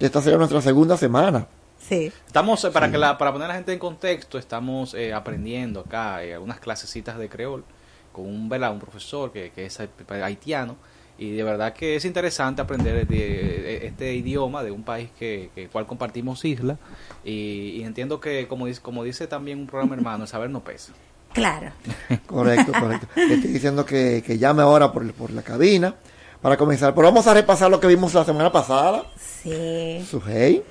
esta 0.00 0.22
será 0.22 0.38
nuestra 0.38 0.62
segunda 0.62 0.96
semana. 0.96 1.46
Sí. 1.86 2.10
Estamos, 2.26 2.64
eh, 2.64 2.70
para 2.70 2.90
que 2.90 2.96
la, 2.96 3.18
para 3.18 3.32
poner 3.32 3.44
a 3.44 3.48
la 3.48 3.54
gente 3.56 3.74
en 3.74 3.78
contexto, 3.78 4.38
estamos 4.38 4.94
eh, 4.94 5.12
aprendiendo 5.12 5.80
acá 5.80 6.24
eh, 6.24 6.38
unas 6.38 6.58
clasecitas 6.58 7.18
de 7.18 7.28
creol 7.28 7.62
con 8.10 8.24
un, 8.24 8.48
¿verdad? 8.48 8.72
un 8.72 8.78
profesor 8.78 9.30
que, 9.30 9.52
que 9.54 9.66
es 9.66 9.78
haitiano 10.08 10.76
y 11.18 11.32
de 11.32 11.42
verdad 11.42 11.72
que 11.72 11.96
es 11.96 12.04
interesante 12.04 12.62
aprender 12.62 13.06
de, 13.06 13.16
de 13.16 13.86
este 13.86 14.14
idioma 14.14 14.62
de 14.62 14.70
un 14.70 14.84
país 14.84 15.10
que, 15.18 15.50
que 15.54 15.68
cual 15.68 15.86
compartimos 15.86 16.44
isla 16.44 16.78
y, 17.24 17.70
y 17.76 17.82
entiendo 17.82 18.20
que 18.20 18.46
como 18.46 18.66
dice, 18.66 18.80
como 18.80 19.04
dice 19.04 19.26
también 19.26 19.58
un 19.58 19.66
programa 19.66 19.94
hermano, 19.96 20.24
el 20.24 20.28
saber 20.28 20.50
no 20.50 20.60
pesa. 20.62 20.92
Claro. 21.32 21.72
Correcto, 22.26 22.72
correcto. 22.72 23.06
Le 23.14 23.34
Estoy 23.34 23.52
diciendo 23.52 23.84
que, 23.84 24.22
que 24.26 24.38
llame 24.38 24.62
ahora 24.62 24.92
por, 24.92 25.12
por 25.12 25.30
la 25.30 25.42
cabina 25.42 25.94
para 26.40 26.56
comenzar. 26.56 26.94
Pero 26.94 27.08
vamos 27.08 27.26
a 27.26 27.34
repasar 27.34 27.70
lo 27.70 27.80
que 27.80 27.86
vimos 27.86 28.14
la 28.14 28.24
semana 28.24 28.50
pasada. 28.50 29.04
Sí. 29.16 30.04
Sujei. 30.08 30.62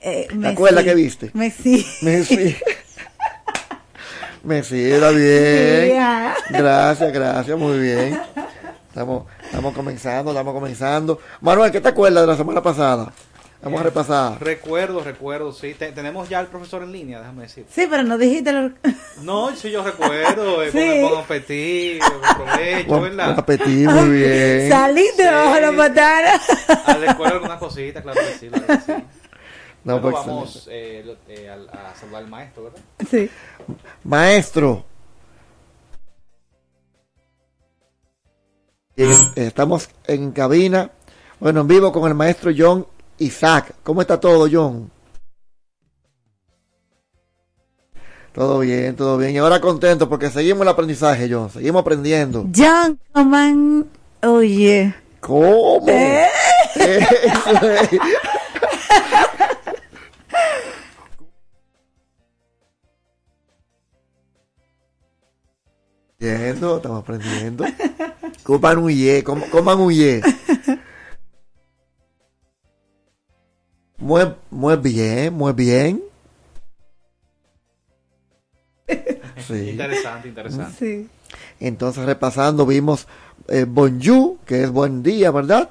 Eh, 0.00 0.28
¿Te 0.40 0.48
acuerdas 0.48 0.84
que 0.84 0.94
viste? 0.94 1.30
Messi. 1.34 1.86
Messi. 2.02 2.56
Messi, 4.42 4.82
era 4.90 5.10
bien. 5.10 5.98
Gracias, 6.48 7.12
gracias, 7.12 7.58
muy 7.58 7.78
bien. 7.78 8.18
Estamos, 8.90 9.24
estamos 9.44 9.72
comenzando, 9.74 10.30
estamos 10.32 10.52
comenzando. 10.54 11.20
Manuel, 11.40 11.70
¿qué 11.70 11.80
te 11.80 11.88
acuerdas 11.88 12.22
de 12.22 12.26
la 12.26 12.36
semana 12.36 12.62
pasada? 12.62 13.12
Vamos 13.62 13.80
a 13.80 13.84
repasar. 13.84 14.42
Recuerdo, 14.42 15.04
recuerdo, 15.04 15.52
sí. 15.52 15.74
Te- 15.74 15.92
tenemos 15.92 16.28
ya 16.30 16.38
al 16.38 16.46
profesor 16.46 16.82
en 16.82 16.92
línea, 16.92 17.18
déjame 17.20 17.42
decir. 17.42 17.66
Sí, 17.70 17.86
pero 17.90 18.02
no 18.02 18.16
dijiste 18.16 18.52
lo... 18.52 18.70
No, 19.22 19.54
sí, 19.54 19.70
yo 19.70 19.84
recuerdo. 19.84 20.62
eh, 20.62 20.70
Sí. 20.72 21.00
Con, 21.02 21.10
con 21.10 21.18
apetit, 21.20 22.02
con 22.02 22.20
provecho, 22.46 22.88
Buen, 22.88 23.02
¿verdad? 23.02 23.26
buen 23.26 23.38
apetito, 23.38 23.90
muy 23.92 24.10
bien. 24.16 24.68
Saliste 24.70 25.24
bajo 25.30 25.60
la 25.60 25.72
patana. 25.76 26.40
Ah, 26.86 26.94
recuerdo 26.98 27.34
algunas 27.34 27.58
cositas, 27.58 28.02
claro 28.02 28.18
que 28.20 28.38
sí. 28.38 28.48
Claro 28.48 28.66
que 28.66 28.74
sí. 28.80 29.04
No, 29.84 29.98
Luego 29.98 30.10
pues, 30.10 30.26
vamos 30.26 30.68
eh, 30.70 31.16
eh, 31.28 31.48
al- 31.50 31.68
a 31.68 31.94
saludar 31.94 32.22
al 32.22 32.28
maestro, 32.30 32.64
¿verdad? 32.64 32.80
Sí. 33.10 33.30
Maestro. 34.04 34.84
Estamos 39.34 39.88
en 40.06 40.32
cabina, 40.32 40.90
bueno, 41.38 41.62
en 41.62 41.68
vivo 41.68 41.90
con 41.90 42.06
el 42.08 42.14
maestro 42.14 42.52
John 42.56 42.86
Isaac. 43.18 43.74
¿Cómo 43.82 44.02
está 44.02 44.20
todo, 44.20 44.46
John? 44.50 44.90
Todo 48.32 48.58
bien, 48.60 48.94
todo 48.96 49.16
bien. 49.16 49.32
Y 49.34 49.38
ahora 49.38 49.60
contento 49.60 50.08
porque 50.08 50.30
seguimos 50.30 50.62
el 50.62 50.68
aprendizaje, 50.68 51.28
John. 51.30 51.50
Seguimos 51.50 51.80
aprendiendo. 51.80 52.46
John 52.54 52.98
Coman. 53.12 53.86
Oye. 54.22 54.94
¿Cómo? 55.20 55.84
¿Eh? 55.88 56.28
Eso 56.74 57.70
es. 57.70 57.90
Aprendiendo, 66.20 66.76
estamos 66.76 67.00
aprendiendo. 67.02 67.64
Coman 68.44 68.76
un 68.78 68.90
ye, 68.90 69.24
com- 69.24 69.40
coman 69.50 69.80
un 69.80 69.90
ye. 69.90 70.20
Muy, 73.96 74.34
muy 74.50 74.76
bien, 74.76 75.32
muy 75.32 75.52
bien. 75.54 76.02
Sí. 79.46 79.70
Interesante, 79.70 80.28
interesante. 80.28 80.76
Sí. 80.78 81.08
Entonces, 81.58 82.04
repasando, 82.04 82.66
vimos 82.66 83.06
eh, 83.48 83.64
bonjour, 83.66 84.36
que 84.44 84.62
es 84.64 84.70
buen 84.70 85.02
día, 85.02 85.30
¿verdad? 85.30 85.70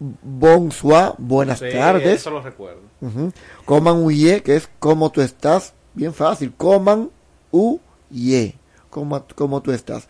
Bonsoir, 0.00 1.12
buenas 1.18 1.60
Sí, 1.60 1.66
tardes. 1.70 2.20
Eso 2.20 2.30
lo 2.30 2.42
recuerdo. 2.42 2.80
Ujú. 3.00 3.32
Coman 3.64 4.02
huye, 4.02 4.42
que 4.42 4.56
es 4.56 4.68
como 4.80 5.10
tú 5.12 5.20
estás. 5.20 5.72
Bien 5.94 6.12
fácil. 6.12 6.52
Coman 6.56 7.10
huye. 7.52 8.56
Como, 8.90 9.24
como 9.34 9.62
tú 9.62 9.72
estás. 9.72 10.08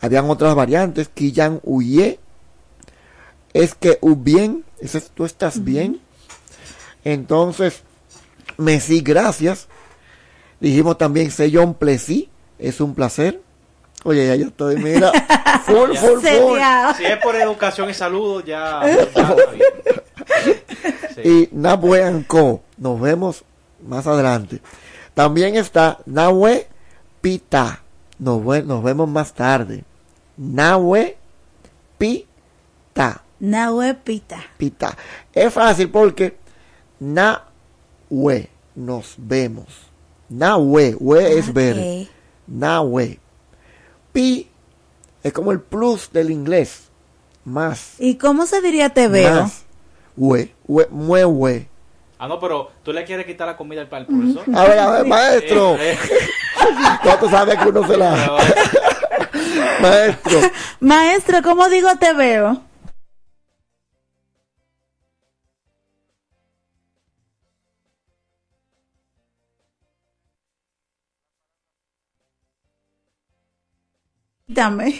Habían 0.00 0.28
otras 0.30 0.54
variantes. 0.54 1.08
Quillan 1.08 1.60
huye. 1.62 2.18
Es 3.52 3.74
que 3.74 3.98
u 4.00 4.16
bien. 4.16 4.64
Ese 4.78 4.98
es 4.98 5.10
tú 5.10 5.24
estás 5.24 5.64
bien. 5.64 6.00
Entonces, 7.04 7.82
Messi, 8.56 9.00
gracias. 9.00 9.68
Dijimos 10.60 10.98
también 10.98 11.30
Seyon 11.30 11.74
Plessis. 11.74 12.26
Es 12.58 12.80
un 12.80 12.94
placer. 12.94 13.40
Oye, 14.04 14.26
ya 14.26 14.34
yo 14.36 14.46
estoy, 14.46 14.76
mira. 14.76 15.12
Full, 15.66 15.94
full. 15.94 16.20
Si 16.96 17.04
es 17.04 17.18
por 17.22 17.36
educación 17.36 17.90
y 17.90 17.94
salud, 17.94 18.42
ya, 18.44 18.80
ya 18.82 18.92
está 19.02 19.34
bien. 19.52 19.62
Sí. 21.14 21.20
y 21.22 21.48
Nahue. 21.52 22.24
Nos 22.78 23.00
vemos 23.00 23.44
más 23.86 24.06
adelante. 24.06 24.60
También 25.14 25.56
está 25.56 25.98
Nahue 26.06 26.66
Pita. 27.20 27.82
Nos, 28.20 28.44
ve- 28.46 28.62
nos 28.62 28.82
vemos 28.84 29.08
más 29.08 29.32
tarde. 29.34 29.82
Nahue 30.36 31.16
Pita. 31.98 33.22
Nahue 33.40 33.94
Pita. 33.94 34.40
Pita. 34.56 34.96
Es 35.32 35.52
fácil 35.52 35.90
porque 35.90 36.36
Nahue. 37.00 38.48
Nos 38.74 39.14
vemos. 39.18 39.66
Nahue. 40.28 40.96
Hue 40.98 41.38
es 41.38 41.52
ver. 41.52 42.04
Ok. 42.04 42.08
Nahue. 42.46 43.18
Pi 44.12 44.48
es 45.22 45.32
como 45.32 45.52
el 45.52 45.60
plus 45.60 46.10
del 46.12 46.30
inglés. 46.30 46.84
Más. 47.44 47.94
¿Y 47.98 48.16
cómo 48.16 48.46
se 48.46 48.60
diría 48.60 48.90
te 48.90 49.08
veo? 49.08 49.42
Más. 49.42 49.64
Hue. 50.16 50.54
Hue. 50.66 50.86
Mue 50.90 51.24
hue. 51.24 51.66
Ah, 52.18 52.28
no, 52.28 52.38
pero 52.38 52.70
tú 52.82 52.92
le 52.92 53.02
quieres 53.04 53.24
quitar 53.24 53.48
la 53.48 53.56
comida 53.56 53.80
al 53.80 53.88
al 53.90 54.06
profesor. 54.06 54.44
A 54.54 54.64
ver, 54.64 54.78
a 54.78 54.90
ver, 54.90 55.06
maestro. 55.06 55.76
No, 57.04 57.16
tú 57.18 57.28
sabes 57.28 57.58
que 57.58 57.68
uno 57.68 57.86
se 57.86 57.96
la... 57.96 58.38
Maestro, 59.80 60.40
Maestro, 60.80 61.42
¿cómo 61.42 61.68
digo 61.68 61.88
te 61.98 62.12
veo? 62.12 62.62
Dame. 74.46 74.94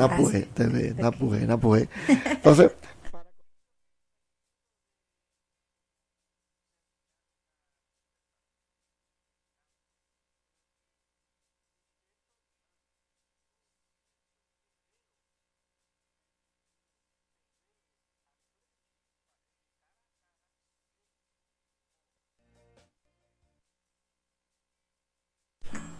No 0.00 0.06
apuje, 0.06 0.48
no 0.96 1.08
apuje, 1.08 1.46
no 1.46 1.54
apuje. 1.54 1.88
Entonces, 2.08 2.72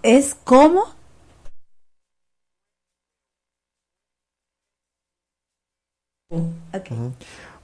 es 0.03 0.35
como 0.35 1.00
Ok, 6.75 6.91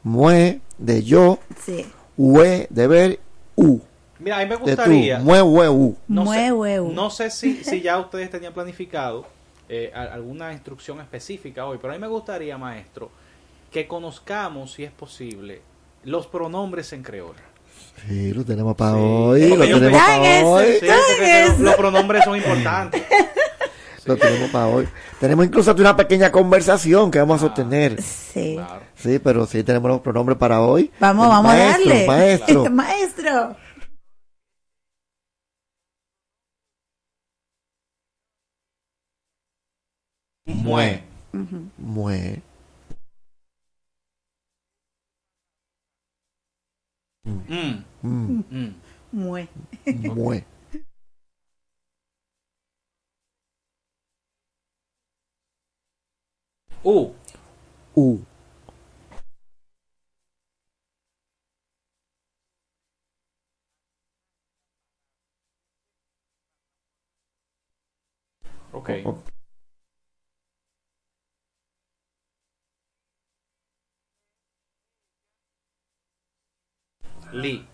Mue 0.02 0.60
de 0.78 1.02
yo, 1.02 1.38
sí. 1.64 1.84
ue 2.16 2.66
de 2.70 2.86
ver, 2.86 3.20
u. 3.56 3.78
Mira, 4.18 4.38
a 4.38 4.42
mí 4.42 4.46
me 4.48 4.56
gustaría. 4.56 5.18
mue, 5.18 5.42
ue, 5.42 5.68
u. 5.68 5.96
No 6.08 6.24
Mue, 6.24 6.36
sé, 6.36 6.52
huevo. 6.52 6.90
no 6.92 7.10
sé 7.10 7.30
si, 7.30 7.62
si 7.64 7.80
ya 7.82 7.98
ustedes 7.98 8.30
tenían 8.30 8.52
planificado 8.54 9.26
eh, 9.68 9.90
alguna 9.94 10.52
instrucción 10.52 11.00
específica 11.00 11.66
hoy, 11.66 11.78
pero 11.80 11.92
a 11.92 11.96
mí 11.96 12.00
me 12.00 12.06
gustaría, 12.08 12.56
maestro, 12.56 13.10
que 13.70 13.86
conozcamos, 13.88 14.72
si 14.72 14.84
es 14.84 14.92
posible, 14.92 15.60
los 16.04 16.26
pronombres 16.28 16.92
en 16.92 17.02
creol. 17.02 17.34
Sí, 18.06 18.32
lo 18.32 18.44
tenemos 18.44 18.76
para 18.76 18.92
Sí. 18.92 18.98
hoy, 19.02 19.56
lo 19.56 19.64
tenemos 19.66 20.00
para 20.00 20.44
hoy. 20.46 20.64
Sí, 20.80 20.86
los, 21.48 21.58
los 21.58 21.74
pronombres 21.74 22.24
son 22.24 22.36
importantes. 22.36 23.02
Lo 24.06 24.16
tenemos 24.16 24.50
para 24.50 24.66
hoy. 24.68 24.88
Tenemos 25.20 25.44
incluso 25.46 25.70
hasta 25.70 25.82
una 25.82 25.96
pequeña 25.96 26.30
conversación 26.30 27.10
que 27.10 27.18
vamos 27.18 27.42
a 27.42 27.46
Ah. 27.46 27.48
sostener. 27.48 28.00
Sí. 28.02 28.54
Claro. 28.54 28.82
Sí, 28.94 29.18
pero 29.18 29.46
sí 29.46 29.62
tenemos 29.62 29.90
los 29.90 30.00
pronombres 30.00 30.38
para 30.38 30.60
hoy. 30.60 30.90
Vamos, 31.00 31.24
El 31.26 31.30
vamos 31.30 31.52
maestro, 31.52 31.90
a 31.90 31.94
darle. 31.94 32.06
Maestro. 32.06 32.64
Maestro. 32.70 33.56
Mue. 40.46 41.02
Mue. 41.78 42.42
Mm, 47.24 47.84
Mm, 48.02 48.44
mm. 48.50 48.74
Mue. 49.12 49.48
Mue. 50.14 50.44
U. 56.86 57.12
U. 57.96 58.18
Ok. 68.72 68.90
Li. 77.32 77.64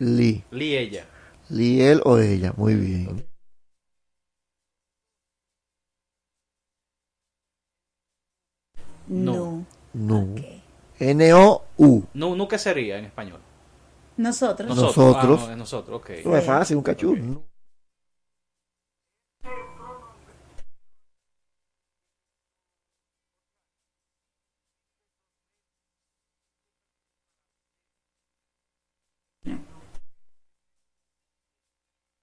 Li. 0.00 0.44
Li 0.50 0.74
ella. 0.76 1.04
Li, 1.50 1.80
él 1.80 2.02
o 2.04 2.18
ella. 2.18 2.52
Muy 2.56 2.74
bien. 2.74 3.27
No. 9.08 9.64
Nu. 9.92 10.32
Ok. 10.32 10.44
N-O-U. 11.00 12.02
Nu, 12.14 12.34
nu, 12.36 12.48
¿qué 12.48 12.58
sería 12.58 12.98
en 12.98 13.06
español? 13.06 13.40
Nosotros. 14.16 14.68
Nosotros. 14.68 15.40
Ah, 15.42 15.46
no, 15.46 15.52
es 15.52 15.56
nosotros, 15.56 16.00
ok. 16.00 16.10
Eso 16.10 16.36
es 16.36 16.44
fácil, 16.44 16.76
un. 16.76 17.42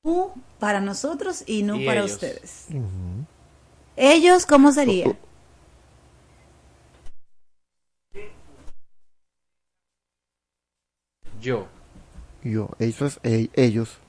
U 0.03 0.29
para 0.59 0.79
nosotros 0.81 1.43
y 1.47 1.63
no 1.63 1.77
Y 1.77 1.85
para 1.85 2.01
ellos. 2.01 2.11
ustedes. 2.11 2.67
Ujú. 2.69 3.25
Ellos, 3.95 4.45
¿cómo 4.45 4.71
sería? 4.71 5.17
Yo. 11.45 11.67
Yo. 12.43 12.71
Eso 12.79 13.05
es 13.05 13.19
e- 13.21 13.51
ellos. 13.53 13.99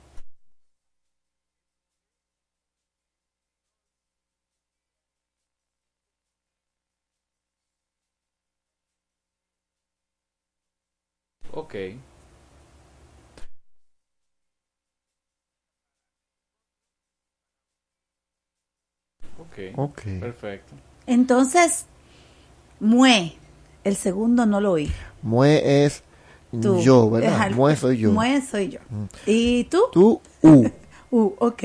Ok. 11.53 11.75
Ok. 19.39 19.59
Ok. 19.77 20.03
Perfecto. 20.21 20.75
Entonces, 21.07 21.85
mue. 22.81 23.35
El 23.85 23.97
segundo 23.97 24.47
no 24.47 24.63
lo 24.63 24.73
oí. 24.73 24.91
Mue 25.21 25.85
es 25.85 26.03
Tú. 26.63 26.81
yo, 26.81 27.11
¿verdad? 27.11 27.51
Mue 27.53 27.77
soy 27.77 27.99
yo. 27.99 28.13
Mue 28.13 28.41
soy 28.43 28.69
yo. 28.69 28.79
¿Y 29.27 29.65
tú? 29.65 29.83
Tú, 29.93 30.21
u. 30.43 30.69
U, 31.11 31.35
ok. 31.39 31.63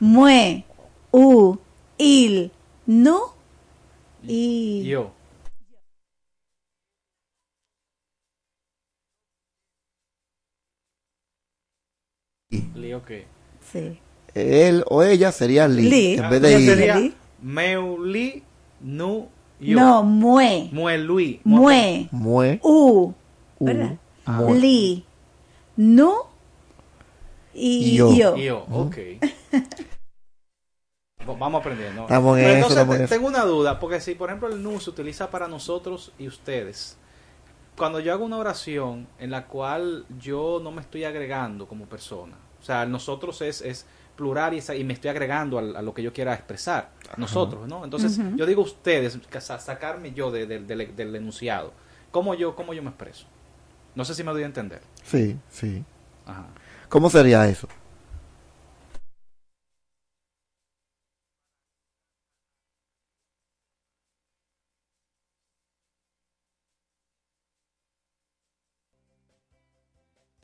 Mue, 0.00 0.64
u, 1.12 1.56
il, 1.98 2.50
nu 2.86 3.18
y... 4.22 4.84
Yo. 4.86 5.12
Li, 12.74 12.92
ok. 12.94 13.10
Sí. 13.72 13.98
Él 14.34 14.84
o 14.88 15.02
ella 15.02 15.32
sería 15.32 15.68
li. 15.68 15.82
Li. 15.88 16.14
En 16.14 16.30
vez 16.30 16.40
de 16.42 16.52
Yo 16.52 16.58
i. 16.58 16.66
sería- 16.66 16.96
Li. 16.98 17.14
Meuli, 17.42 18.42
nu, 18.80 19.28
yo. 19.60 19.80
No, 19.80 20.02
mue, 20.04 20.68
Muelui. 20.72 21.40
mue, 21.44 22.08
Mue. 22.12 22.60
u, 22.62 23.12
U. 23.58 23.64
¿verdad? 23.66 23.98
Mue. 24.26 24.58
li, 24.58 25.04
nu 25.76 26.14
y 27.54 27.96
yo. 27.96 28.14
yo. 28.14 28.36
Yo, 28.36 28.66
ok. 28.70 28.96
Va- 31.28 31.34
Vamos 31.38 31.60
aprendiendo. 31.60 32.02
Estamos 32.02 32.38
en 32.38 32.44
Pero 32.44 32.48
eso, 32.50 32.56
entonces 32.68 32.78
estamos 32.78 32.96
en 33.00 33.06
tengo 33.08 33.28
una 33.28 33.44
duda, 33.44 33.78
porque 33.78 34.00
si 34.00 34.14
por 34.14 34.28
ejemplo 34.28 34.48
el 34.48 34.62
nu 34.62 34.80
se 34.80 34.90
utiliza 34.90 35.30
para 35.30 35.46
nosotros 35.48 36.12
y 36.18 36.26
ustedes, 36.26 36.96
cuando 37.76 38.00
yo 38.00 38.12
hago 38.12 38.24
una 38.24 38.38
oración 38.38 39.06
en 39.18 39.30
la 39.30 39.46
cual 39.46 40.04
yo 40.18 40.60
no 40.62 40.72
me 40.72 40.80
estoy 40.80 41.04
agregando 41.04 41.66
como 41.66 41.86
persona, 41.86 42.36
o 42.60 42.64
sea, 42.64 42.86
nosotros 42.86 43.40
es, 43.42 43.60
es 43.62 43.86
plural 44.16 44.54
y, 44.54 44.84
me 44.84 44.94
estoy 44.94 45.10
agregando 45.10 45.58
a, 45.58 45.62
lo 45.82 45.94
que 45.94 46.02
yo 46.02 46.12
quiera 46.12 46.34
expresar, 46.34 46.90
nosotros, 47.16 47.66
¿no? 47.68 47.84
Entonces 47.84 48.18
yo 48.36 48.44
digo 48.46 48.62
ustedes, 48.62 49.18
sacarme 49.40 50.12
yo 50.12 50.30
de- 50.30 50.46
de- 50.46 50.60
del- 50.60 50.94
del 50.94 51.16
enunciado, 51.16 51.72
¿cómo 52.10 52.34
yo, 52.34 52.54
¿cómo 52.54 52.74
yo 52.74 52.82
me 52.82 52.90
expreso? 52.90 53.26
No 53.94 54.04
sé 54.04 54.14
si 54.14 54.24
me 54.24 54.32
doy 54.32 54.42
a 54.42 54.46
entender. 54.46 54.80
Sí, 55.04 55.38
sí. 55.50 55.84
Ajá. 56.26 56.46
¿Cómo 56.88 57.10
sería 57.10 57.46
eso? 57.48 57.68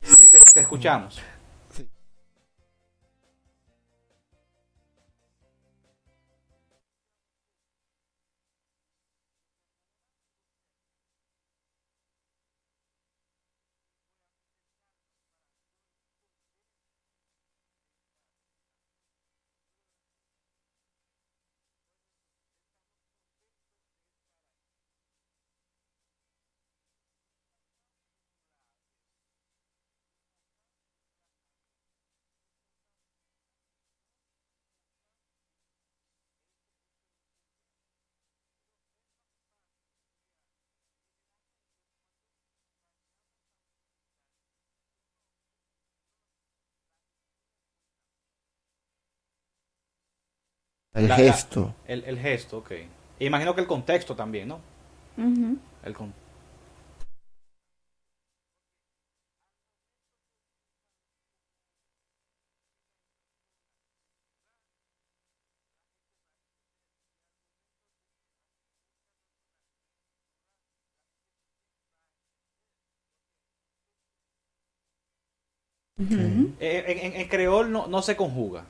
Te, 0.01 0.39
te 0.53 0.59
escuchamos. 0.61 1.21
El 50.93 51.11
gesto. 51.13 51.75
El, 51.87 52.03
el, 52.05 52.19
gesto, 52.19 52.59
ok. 52.59 52.71
E 52.71 53.25
imagino 53.25 53.53
que 53.53 53.61
el 53.61 53.67
contexto 53.67 54.15
también, 54.15 54.47
¿no? 54.47 54.59
El 55.83 55.93
con... 55.93 56.13
Eh, 76.61 76.83
en, 76.87 77.13
en, 77.13 77.21
en, 77.21 77.27
creol 77.27 77.71
no, 77.71 77.87
no 77.87 78.01
se 78.01 78.15
conjuga. 78.15 78.65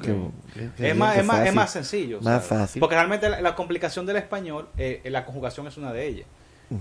Oye, 0.00 0.30
es, 0.90 0.96
más, 0.96 1.16
es, 1.16 1.24
más, 1.24 1.46
es 1.46 1.54
más 1.54 1.70
sencillo. 1.70 2.18
Más 2.20 2.44
¿sabes? 2.44 2.46
fácil. 2.62 2.80
Porque 2.80 2.94
realmente 2.94 3.28
la, 3.28 3.40
la 3.40 3.54
complicación 3.54 4.06
del 4.06 4.16
español, 4.16 4.68
eh, 4.76 5.00
la 5.06 5.24
conjugación 5.24 5.66
es 5.66 5.76
una 5.76 5.92
de 5.92 6.06
ellas. 6.06 6.26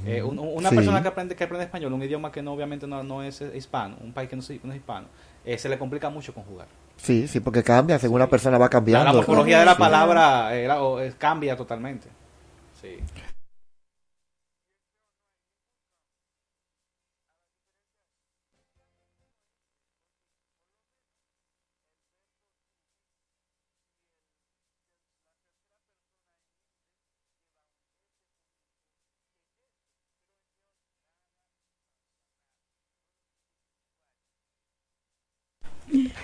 Eh, 0.06 0.24
un- 0.24 0.40
una 0.40 0.70
Sí. 0.70 0.76
persona 0.76 1.02
que 1.02 1.10
aprende, 1.10 1.36
que 1.36 1.44
aprende 1.44 1.66
español, 1.66 1.92
un 1.92 2.02
idioma 2.02 2.32
que 2.32 2.42
no 2.42 2.54
obviamente 2.54 2.88
no, 2.88 3.04
no 3.04 3.22
es 3.24 3.42
eh, 3.42 3.52
hispano, 3.58 3.98
un 4.00 4.14
país 4.14 4.30
que 4.30 4.38
no, 4.38 4.42
es- 4.42 4.64
no 4.64 4.72
es 4.72 4.78
hispano, 4.78 5.08
eh, 5.44 5.58
se 5.58 5.68
le 5.68 5.78
complica 5.78 6.10
mucho 6.10 6.34
conjugar. 6.34 6.68
Sí, 6.96 7.28
sí, 7.28 7.42
porque 7.42 7.62
cambia, 7.62 8.00
según 8.00 8.20
la 8.20 8.30
persona 8.30 8.58
va 8.58 8.70
cambiando. 8.70 9.04
la 9.06 9.12
morfología 9.14 9.60
de 9.60 9.66
la 9.66 9.74
Sí. 9.74 9.80
palabra 9.80 10.56
eh, 10.58 10.66
la- 10.66 10.82
o, 10.82 11.02
eh, 11.02 11.14
cambia 11.18 11.58
totalmente. 11.58 12.08
Sí. 12.82 13.00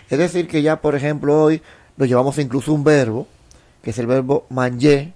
Es 0.09 0.17
decir, 0.17 0.47
que 0.47 0.61
ya, 0.61 0.79
por 0.81 0.95
ejemplo, 0.95 1.43
hoy 1.43 1.61
nos 1.97 2.07
llevamos 2.07 2.37
incluso 2.37 2.73
un 2.73 2.83
verbo, 2.83 3.27
que 3.81 3.89
es 3.91 3.97
el 3.99 4.07
verbo 4.07 4.45
manger, 4.49 5.11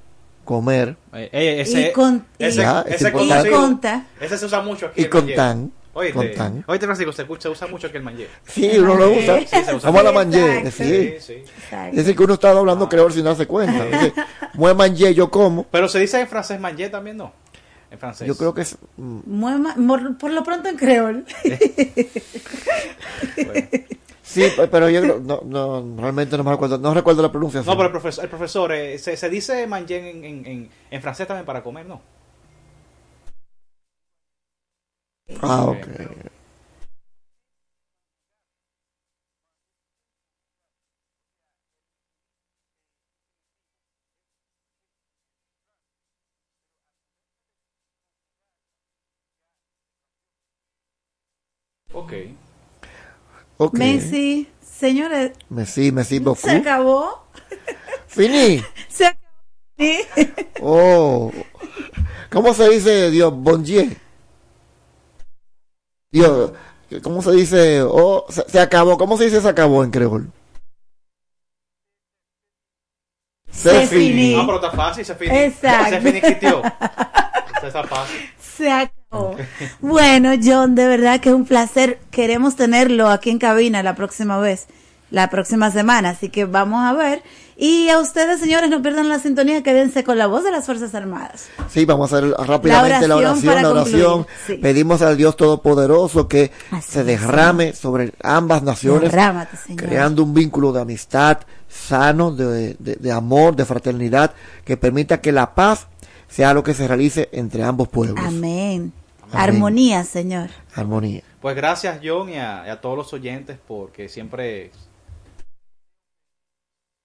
comer, 0.46 0.96
Eh, 1.14 1.30
eh, 1.32 1.62
ese, 1.62 1.90
Y 1.90 1.92
con- 1.94 2.26
y- 2.38 2.46
ese, 2.46 2.62
Ya, 2.62 2.82
ese. 2.88 3.10
Y 3.10 3.12
conocido- 3.12 3.56
conta. 3.60 4.06
ese 4.20 4.38
se 4.38 4.46
usa 4.46 4.62
mucho 4.62 4.88
aquí. 4.88 5.02
y 5.02 5.04
el 5.06 5.10
con 5.10 5.22
manje. 5.22 5.36
tan. 5.36 5.72
Oíste, 5.94 6.14
con 6.16 6.32
tan. 6.34 6.64
oíste, 6.68 6.86
Francisco, 6.86 7.12
se, 7.12 7.22
escucha- 7.24 7.50
usa 7.50 7.68
mucho 7.68 7.88
aquí 7.88 7.98
el 7.98 8.04
manje. 8.04 8.28
Sí, 8.48 8.72
uno 8.80 8.96
lo 8.96 9.12
usa. 9.12 9.40
Sí, 9.42 9.46
se 9.48 9.76
usa. 9.76 9.90
Vamos 9.92 10.00
a 10.02 10.04
la 10.04 10.12
manger. 10.14 10.66
Exacto. 10.66 10.84
Sí. 10.84 11.16
Sí. 11.20 11.44
Es 11.90 11.96
decir, 11.98 12.16
que 12.16 12.24
uno 12.24 12.34
está 12.36 12.52
hablando 12.52 12.88
creol 12.90 13.12
sin 13.14 13.24
darse 13.26 13.46
cuenta. 13.46 13.86
Dice, 13.86 14.14
Mue 14.54 14.74
manger, 14.74 15.14
yo 15.14 15.30
como. 15.30 15.64
Pero 15.66 15.88
se 15.90 16.00
dice 16.00 16.20
en 16.22 16.28
francés 16.28 16.60
manje 16.60 16.90
también, 16.90 17.18
¿no? 17.18 17.34
En 17.92 18.00
francés. 18.00 18.26
Yo 18.26 18.36
creo 18.38 18.54
que 18.54 18.62
es. 18.62 18.78
mm, 18.98 19.20
mor- 19.78 20.18
por 20.18 20.32
lo 20.32 20.44
pronto 20.44 20.70
en 20.70 20.78
creol. 20.78 21.26
Bueno. 23.36 23.68
Sí, 24.32 24.44
pe- 24.56 24.68
pero 24.68 24.90
yo 24.90 25.02
creo- 25.02 25.20
no, 25.20 25.42
no, 25.44 26.02
realmente 26.02 26.38
no 26.38 26.44
me 26.46 26.52
recuerdo, 26.52 26.78
no 26.78 26.94
recuerdo 26.94 27.22
la 27.22 27.32
pronunciación. 27.32 27.70
No, 27.74 27.78
pero 27.78 27.88
el 27.88 27.92
profesor, 27.92 28.24
el 28.24 28.30
profesor 28.30 28.72
eh, 28.72 28.98
se, 28.98 29.18
se 29.18 29.30
dice 29.30 29.68
manger 29.68 30.06
en, 30.06 30.24
en, 30.24 30.46
en, 30.46 30.70
en 30.90 31.02
francés 31.02 31.28
también 31.28 31.46
para 31.46 31.62
comer, 31.62 31.86
¿no? 31.86 32.02
Ah, 35.42 35.66
ok. 35.66 35.88
Ok. 51.94 52.14
Ok. 53.64 53.78
Messi, 53.78 54.50
señores, 54.60 55.34
Merci, 55.50 55.92
merci 55.92 56.18
beaucoup. 56.18 56.50
se 56.50 56.58
acabó. 56.58 57.28
Fini. 58.08 58.64
Se 58.88 59.06
acabó. 59.06 59.22
Oh. 60.62 61.32
¿Cómo 62.32 62.56
se 62.56 62.70
dice 62.70 63.12
Dios? 63.12 63.32
Bon 63.32 63.64
Dieu. 63.64 63.96
Dios. 66.12 66.54
¿Cómo 67.04 67.22
se 67.22 67.34
dice? 67.34 67.84
Oh, 67.84 68.26
se, 68.30 68.50
se 68.50 68.60
acabó. 68.60 68.98
¿Cómo 68.98 69.16
se 69.16 69.26
dice 69.26 69.40
se 69.42 69.50
acabó 69.50 69.84
en 69.84 69.92
creol? 69.92 70.32
Se 73.52 73.86
finí. 73.86 74.34
Ah, 74.34 74.44
pero 74.44 74.56
está 74.56 74.72
fácil, 74.72 75.06
se 75.06 75.14
finí. 75.14 75.38
Exacto. 75.38 75.90
Se 75.92 76.02
finiquitió. 76.02 76.64
Eso 77.58 77.68
está 77.68 77.84
fácil. 77.84 78.18
Se 78.40 78.72
acabó. 78.72 79.01
Bueno, 79.82 80.32
John, 80.44 80.76
de 80.76 80.88
verdad 80.88 81.20
que 81.20 81.30
es 81.30 81.36
un 81.36 81.46
placer. 81.46 82.00
Queremos 82.12 82.56
tenerlo 82.56 83.10
aquí 83.10 83.30
en 83.30 83.40
cabina 83.40 83.84
la 83.84 83.96
próxima 83.96 84.38
vez, 84.40 84.68
la 85.10 85.30
próxima 85.30 85.72
semana. 85.72 86.10
Así 86.12 86.30
que 86.30 86.46
vamos 86.46 86.84
a 86.84 86.94
ver. 86.94 87.22
Y 87.58 87.90
a 87.90 88.00
ustedes, 88.00 88.40
señores, 88.40 88.70
no 88.72 88.82
pierdan 88.82 89.08
la 89.10 89.20
sintonía, 89.20 89.62
quédense 89.62 90.04
con 90.04 90.18
la 90.18 90.26
voz 90.26 90.44
de 90.44 90.50
las 90.52 90.66
Fuerzas 90.66 90.96
Armadas. 90.96 91.48
Sí, 91.70 91.86
vamos 91.86 92.12
a 92.12 92.18
hacer 92.18 92.30
rápidamente 92.32 93.08
la 93.08 93.18
oración 93.18 93.56
la 93.62 93.70
oración. 93.70 94.28
sí. 94.48 94.54
Pedimos 94.56 95.02
al 95.04 95.16
Dios 95.16 95.36
Todopoderoso 95.38 96.28
que 96.28 96.52
Así 96.72 96.92
se 96.94 97.04
derrame 97.04 97.74
sobre 97.74 98.14
ambas 98.24 98.64
naciones, 98.64 99.12
Señor. 99.12 99.78
creando 99.84 100.24
un 100.24 100.34
vínculo 100.34 100.72
de 100.72 100.82
amistad 100.82 101.38
sano, 101.70 102.32
de, 102.32 102.76
de- 102.80 102.96
de 102.96 103.12
amor, 103.12 103.56
de 103.56 103.66
fraternidad, 103.66 104.32
que 104.66 104.76
permita 104.78 105.22
que 105.22 105.32
la 105.32 105.54
paz 105.54 105.86
sea 106.30 106.54
lo 106.56 106.64
que 106.64 106.74
se 106.74 106.88
realice 106.88 107.30
entre 107.32 107.62
ambos 107.64 107.90
pueblos. 107.90 108.26
Amén. 108.26 108.92
Amén. 109.34 109.56
Armonía, 109.56 110.04
Señor. 110.04 110.50
Armonía. 110.76 111.22
Pues 111.42 111.56
gracias, 111.56 112.00
John, 112.04 112.30
y 112.30 112.38
a, 112.38 112.64
y 112.68 112.70
a 112.70 112.82
todos 112.82 112.98
los 112.98 113.14
oyentes, 113.14 113.58
porque 113.68 114.10
siempre. 114.10 114.72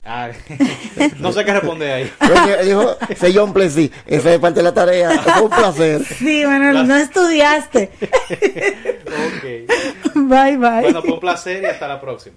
Ah, 0.05 0.31
no 1.19 1.33
sé 1.33 1.45
qué 1.45 1.53
responder 1.53 1.91
ahí. 1.93 2.13
Dijo, 2.65 2.97
"Say 3.17 3.35
John 3.35 3.53
Plessy", 3.53 3.91
esa 4.07 4.35
es 4.35 4.39
parte 4.39 4.61
de 4.61 4.65
la 4.65 4.73
tarea. 4.75 5.11
Fue 5.19 5.43
un 5.43 5.51
placer. 5.51 6.05
Sí, 6.05 6.45
bueno, 6.45 6.85
no 6.85 6.97
estudiaste. 6.97 7.91
Ok. 9.07 10.15
Bye, 10.15 10.57
bye. 10.57 10.81
Bueno, 10.83 11.01
fue 11.03 11.13
un 11.13 11.21
placer 11.21 11.63
y 11.63 11.67
hasta 11.67 11.89
la 11.89 12.01
próxima. 12.01 12.37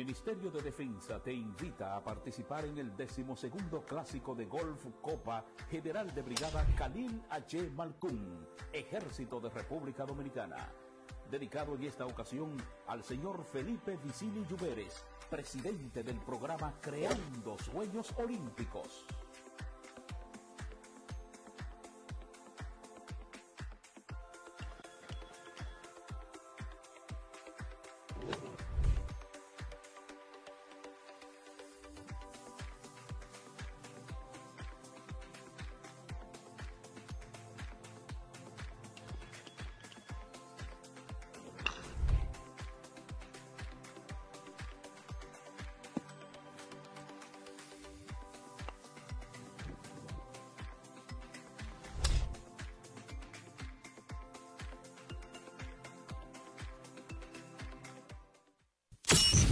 Ministerio 0.00 0.50
de 0.50 0.62
Defensa 0.62 1.22
te 1.22 1.30
invita 1.30 1.94
a 1.94 2.02
participar 2.02 2.64
en 2.64 2.78
el 2.78 2.96
decimosegundo 2.96 3.84
clásico 3.84 4.34
de 4.34 4.46
Golf 4.46 4.86
Copa 5.02 5.44
General 5.68 6.10
de 6.14 6.22
Brigada 6.22 6.64
Khalil 6.74 7.22
H. 7.28 7.70
Malkun, 7.76 8.48
Ejército 8.72 9.38
de 9.40 9.50
República 9.50 10.06
Dominicana. 10.06 10.72
Dedicado 11.30 11.74
en 11.74 11.82
esta 11.82 12.06
ocasión 12.06 12.56
al 12.86 13.04
señor 13.04 13.44
Felipe 13.44 13.98
Vicini 14.02 14.42
Lluveres, 14.46 15.04
presidente 15.28 16.02
del 16.02 16.16
programa 16.20 16.72
Creando 16.80 17.58
Sueños 17.58 18.10
Olímpicos. 18.16 19.04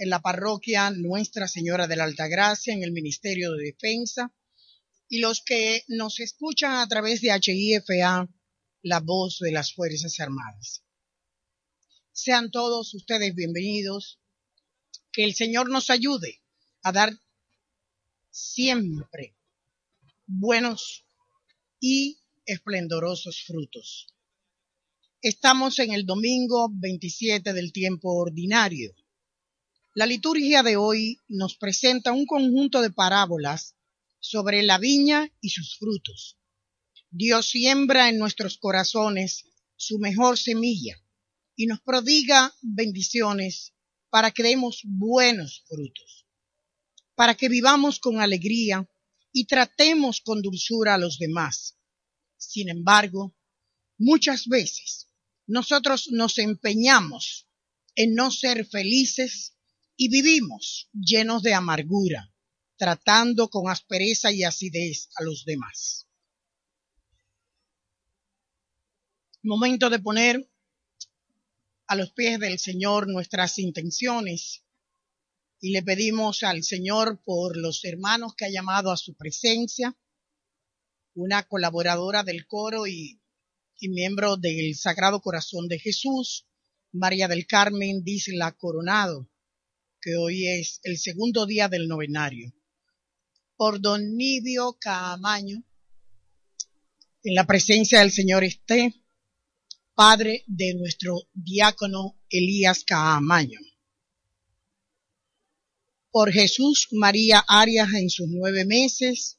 en 0.00 0.08
la 0.08 0.22
parroquia 0.22 0.90
Nuestra 0.90 1.46
Señora 1.46 1.86
de 1.86 1.94
la 1.94 2.04
Altagracia, 2.04 2.72
en 2.72 2.82
el 2.82 2.90
Ministerio 2.90 3.52
de 3.52 3.64
Defensa, 3.64 4.34
y 5.10 5.18
los 5.18 5.42
que 5.44 5.84
nos 5.88 6.20
escuchan 6.20 6.72
a 6.72 6.88
través 6.88 7.20
de 7.20 7.38
HIFA, 7.38 8.26
la 8.82 9.00
voz 9.00 9.40
de 9.40 9.52
las 9.52 9.74
Fuerzas 9.74 10.18
Armadas. 10.18 10.82
Sean 12.12 12.50
todos 12.50 12.94
ustedes 12.94 13.34
bienvenidos. 13.34 14.18
Que 15.12 15.24
el 15.24 15.34
Señor 15.34 15.68
nos 15.68 15.90
ayude 15.90 16.40
a 16.82 16.92
dar 16.92 17.12
siempre 18.30 19.36
buenos 20.26 21.04
y 21.78 22.20
esplendorosos 22.46 23.44
frutos. 23.44 24.14
Estamos 25.20 25.78
en 25.78 25.92
el 25.92 26.06
domingo 26.06 26.70
27 26.72 27.52
del 27.52 27.72
tiempo 27.72 28.14
ordinario. 28.14 28.94
La 29.92 30.06
liturgia 30.06 30.62
de 30.62 30.76
hoy 30.76 31.18
nos 31.26 31.56
presenta 31.56 32.12
un 32.12 32.24
conjunto 32.24 32.80
de 32.80 32.92
parábolas 32.92 33.74
sobre 34.20 34.62
la 34.62 34.78
viña 34.78 35.32
y 35.40 35.48
sus 35.48 35.78
frutos. 35.78 36.38
Dios 37.10 37.50
siembra 37.50 38.08
en 38.08 38.16
nuestros 38.16 38.56
corazones 38.56 39.46
su 39.74 39.98
mejor 39.98 40.38
semilla 40.38 41.02
y 41.56 41.66
nos 41.66 41.80
prodiga 41.80 42.54
bendiciones 42.62 43.72
para 44.10 44.30
que 44.30 44.44
demos 44.44 44.82
buenos 44.84 45.64
frutos, 45.66 46.24
para 47.16 47.34
que 47.34 47.48
vivamos 47.48 47.98
con 47.98 48.20
alegría 48.20 48.88
y 49.32 49.46
tratemos 49.46 50.20
con 50.20 50.40
dulzura 50.40 50.94
a 50.94 50.98
los 50.98 51.18
demás. 51.18 51.76
Sin 52.36 52.68
embargo, 52.68 53.36
muchas 53.98 54.46
veces 54.46 55.08
nosotros 55.48 56.12
nos 56.12 56.38
empeñamos 56.38 57.48
en 57.96 58.14
no 58.14 58.30
ser 58.30 58.64
felices 58.64 59.56
y 60.02 60.08
vivimos 60.08 60.88
llenos 60.94 61.42
de 61.42 61.52
amargura, 61.52 62.32
tratando 62.78 63.50
con 63.50 63.68
aspereza 63.68 64.32
y 64.32 64.44
acidez 64.44 65.10
a 65.16 65.22
los 65.22 65.44
demás. 65.44 66.08
Momento 69.42 69.90
de 69.90 69.98
poner 69.98 70.50
a 71.86 71.96
los 71.96 72.12
pies 72.12 72.40
del 72.40 72.58
Señor 72.58 73.08
nuestras 73.08 73.58
intenciones 73.58 74.64
y 75.60 75.72
le 75.72 75.82
pedimos 75.82 76.44
al 76.44 76.62
Señor 76.62 77.22
por 77.22 77.58
los 77.58 77.84
hermanos 77.84 78.34
que 78.34 78.46
ha 78.46 78.50
llamado 78.50 78.92
a 78.92 78.96
su 78.96 79.14
presencia, 79.14 79.94
una 81.12 81.42
colaboradora 81.42 82.22
del 82.22 82.46
coro 82.46 82.86
y, 82.86 83.20
miembro 83.82 84.38
del 84.38 84.74
Sagrado 84.76 85.20
Corazón 85.20 85.68
de 85.68 85.78
Jesús, 85.78 86.46
María 86.90 87.28
del 87.28 87.46
Carmen 87.46 88.02
Disla 88.02 88.52
Coronado, 88.52 89.29
que 90.00 90.16
hoy 90.16 90.48
es 90.48 90.80
el 90.82 90.98
segundo 90.98 91.46
día 91.46 91.68
del 91.68 91.86
novenario. 91.86 92.52
Por 93.56 93.80
don 93.80 94.16
Nibio 94.16 94.78
Caamaño, 94.80 95.62
en 97.22 97.34
la 97.34 97.46
presencia 97.46 98.00
del 98.00 98.10
Señor 98.10 98.44
esté, 98.44 98.94
padre 99.94 100.44
de 100.46 100.74
nuestro 100.74 101.28
diácono 101.34 102.18
Elías 102.30 102.84
Caamaño. 102.84 103.60
Por 106.10 106.32
Jesús 106.32 106.88
María 106.92 107.44
Arias 107.46 107.92
en 107.92 108.08
sus 108.08 108.26
nueve 108.28 108.64
meses, 108.64 109.38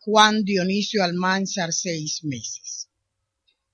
Juan 0.00 0.44
Dionisio 0.44 1.02
Almanzar 1.02 1.72
seis 1.72 2.22
meses. 2.24 2.90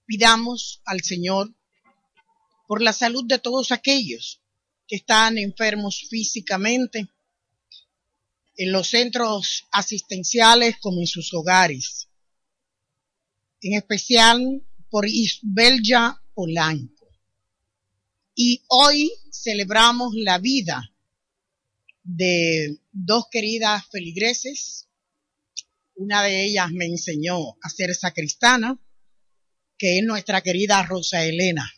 Pidamos 0.06 0.80
al 0.84 1.02
Señor 1.02 1.54
por 2.68 2.82
la 2.82 2.92
salud 2.92 3.24
de 3.26 3.38
todos 3.38 3.72
aquellos 3.72 4.40
que 4.88 4.96
están 4.96 5.36
enfermos 5.36 6.06
físicamente 6.08 7.08
en 8.56 8.72
los 8.72 8.88
centros 8.88 9.66
asistenciales 9.70 10.76
como 10.80 11.00
en 11.00 11.06
sus 11.06 11.32
hogares. 11.34 12.08
En 13.60 13.74
especial 13.74 14.62
por 14.90 15.06
Isbelja 15.06 16.20
Polanco. 16.34 17.06
Y 18.34 18.62
hoy 18.68 19.12
celebramos 19.30 20.14
la 20.14 20.38
vida 20.38 20.90
de 22.02 22.78
dos 22.90 23.26
queridas 23.30 23.84
feligreses. 23.90 24.88
Una 25.96 26.22
de 26.22 26.44
ellas 26.44 26.70
me 26.70 26.86
enseñó 26.86 27.38
a 27.62 27.68
ser 27.68 27.94
sacristana, 27.94 28.80
que 29.76 29.98
es 29.98 30.04
nuestra 30.04 30.40
querida 30.40 30.82
Rosa 30.84 31.24
Elena, 31.24 31.70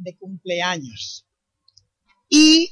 de 0.00 0.16
cumpleaños. 0.16 1.26
Y 2.28 2.70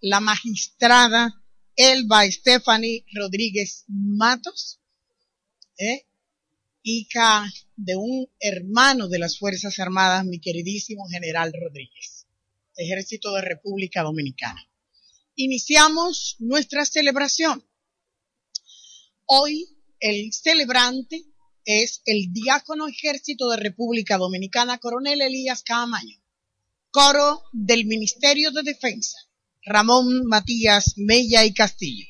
la 0.00 0.20
magistrada 0.20 1.42
Elba 1.76 2.30
Stephanie 2.30 3.04
Rodríguez 3.14 3.84
Matos, 3.88 4.80
¿eh? 5.78 6.06
hija 6.82 7.50
de 7.76 7.96
un 7.96 8.28
hermano 8.38 9.08
de 9.08 9.18
las 9.18 9.38
Fuerzas 9.38 9.78
Armadas, 9.78 10.24
mi 10.24 10.40
queridísimo 10.40 11.06
general 11.08 11.52
Rodríguez, 11.58 12.26
Ejército 12.76 13.32
de 13.34 13.42
República 13.42 14.02
Dominicana. 14.02 14.60
Iniciamos 15.36 16.36
nuestra 16.38 16.84
celebración. 16.84 17.66
Hoy 19.26 19.78
el 20.00 20.32
celebrante 20.32 21.24
es 21.64 22.02
el 22.04 22.32
diácono 22.32 22.88
Ejército 22.88 23.48
de 23.50 23.56
República 23.56 24.18
Dominicana, 24.18 24.78
coronel 24.78 25.22
Elías 25.22 25.62
Caamaño, 25.62 26.19
coro 26.90 27.42
del 27.52 27.86
Ministerio 27.86 28.50
de 28.50 28.62
Defensa, 28.62 29.16
Ramón 29.64 30.24
Matías 30.26 30.94
Mella 30.96 31.44
y 31.44 31.54
Castillo. 31.54 32.06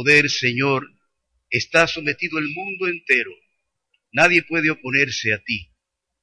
Poder, 0.00 0.30
Señor, 0.30 0.86
está 1.50 1.86
sometido 1.86 2.38
el 2.38 2.48
mundo 2.54 2.88
entero. 2.88 3.32
Nadie 4.12 4.42
puede 4.42 4.70
oponerse 4.70 5.34
a 5.34 5.42
ti. 5.44 5.68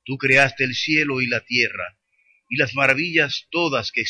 Tú 0.03 0.17
creaste 0.17 0.63
el 0.63 0.73
cielo 0.73 1.21
y 1.21 1.27
la 1.27 1.41
tierra, 1.41 1.95
y 2.49 2.57
las 2.57 2.73
maravillas 2.73 3.47
todas 3.51 3.91
que 3.91 4.01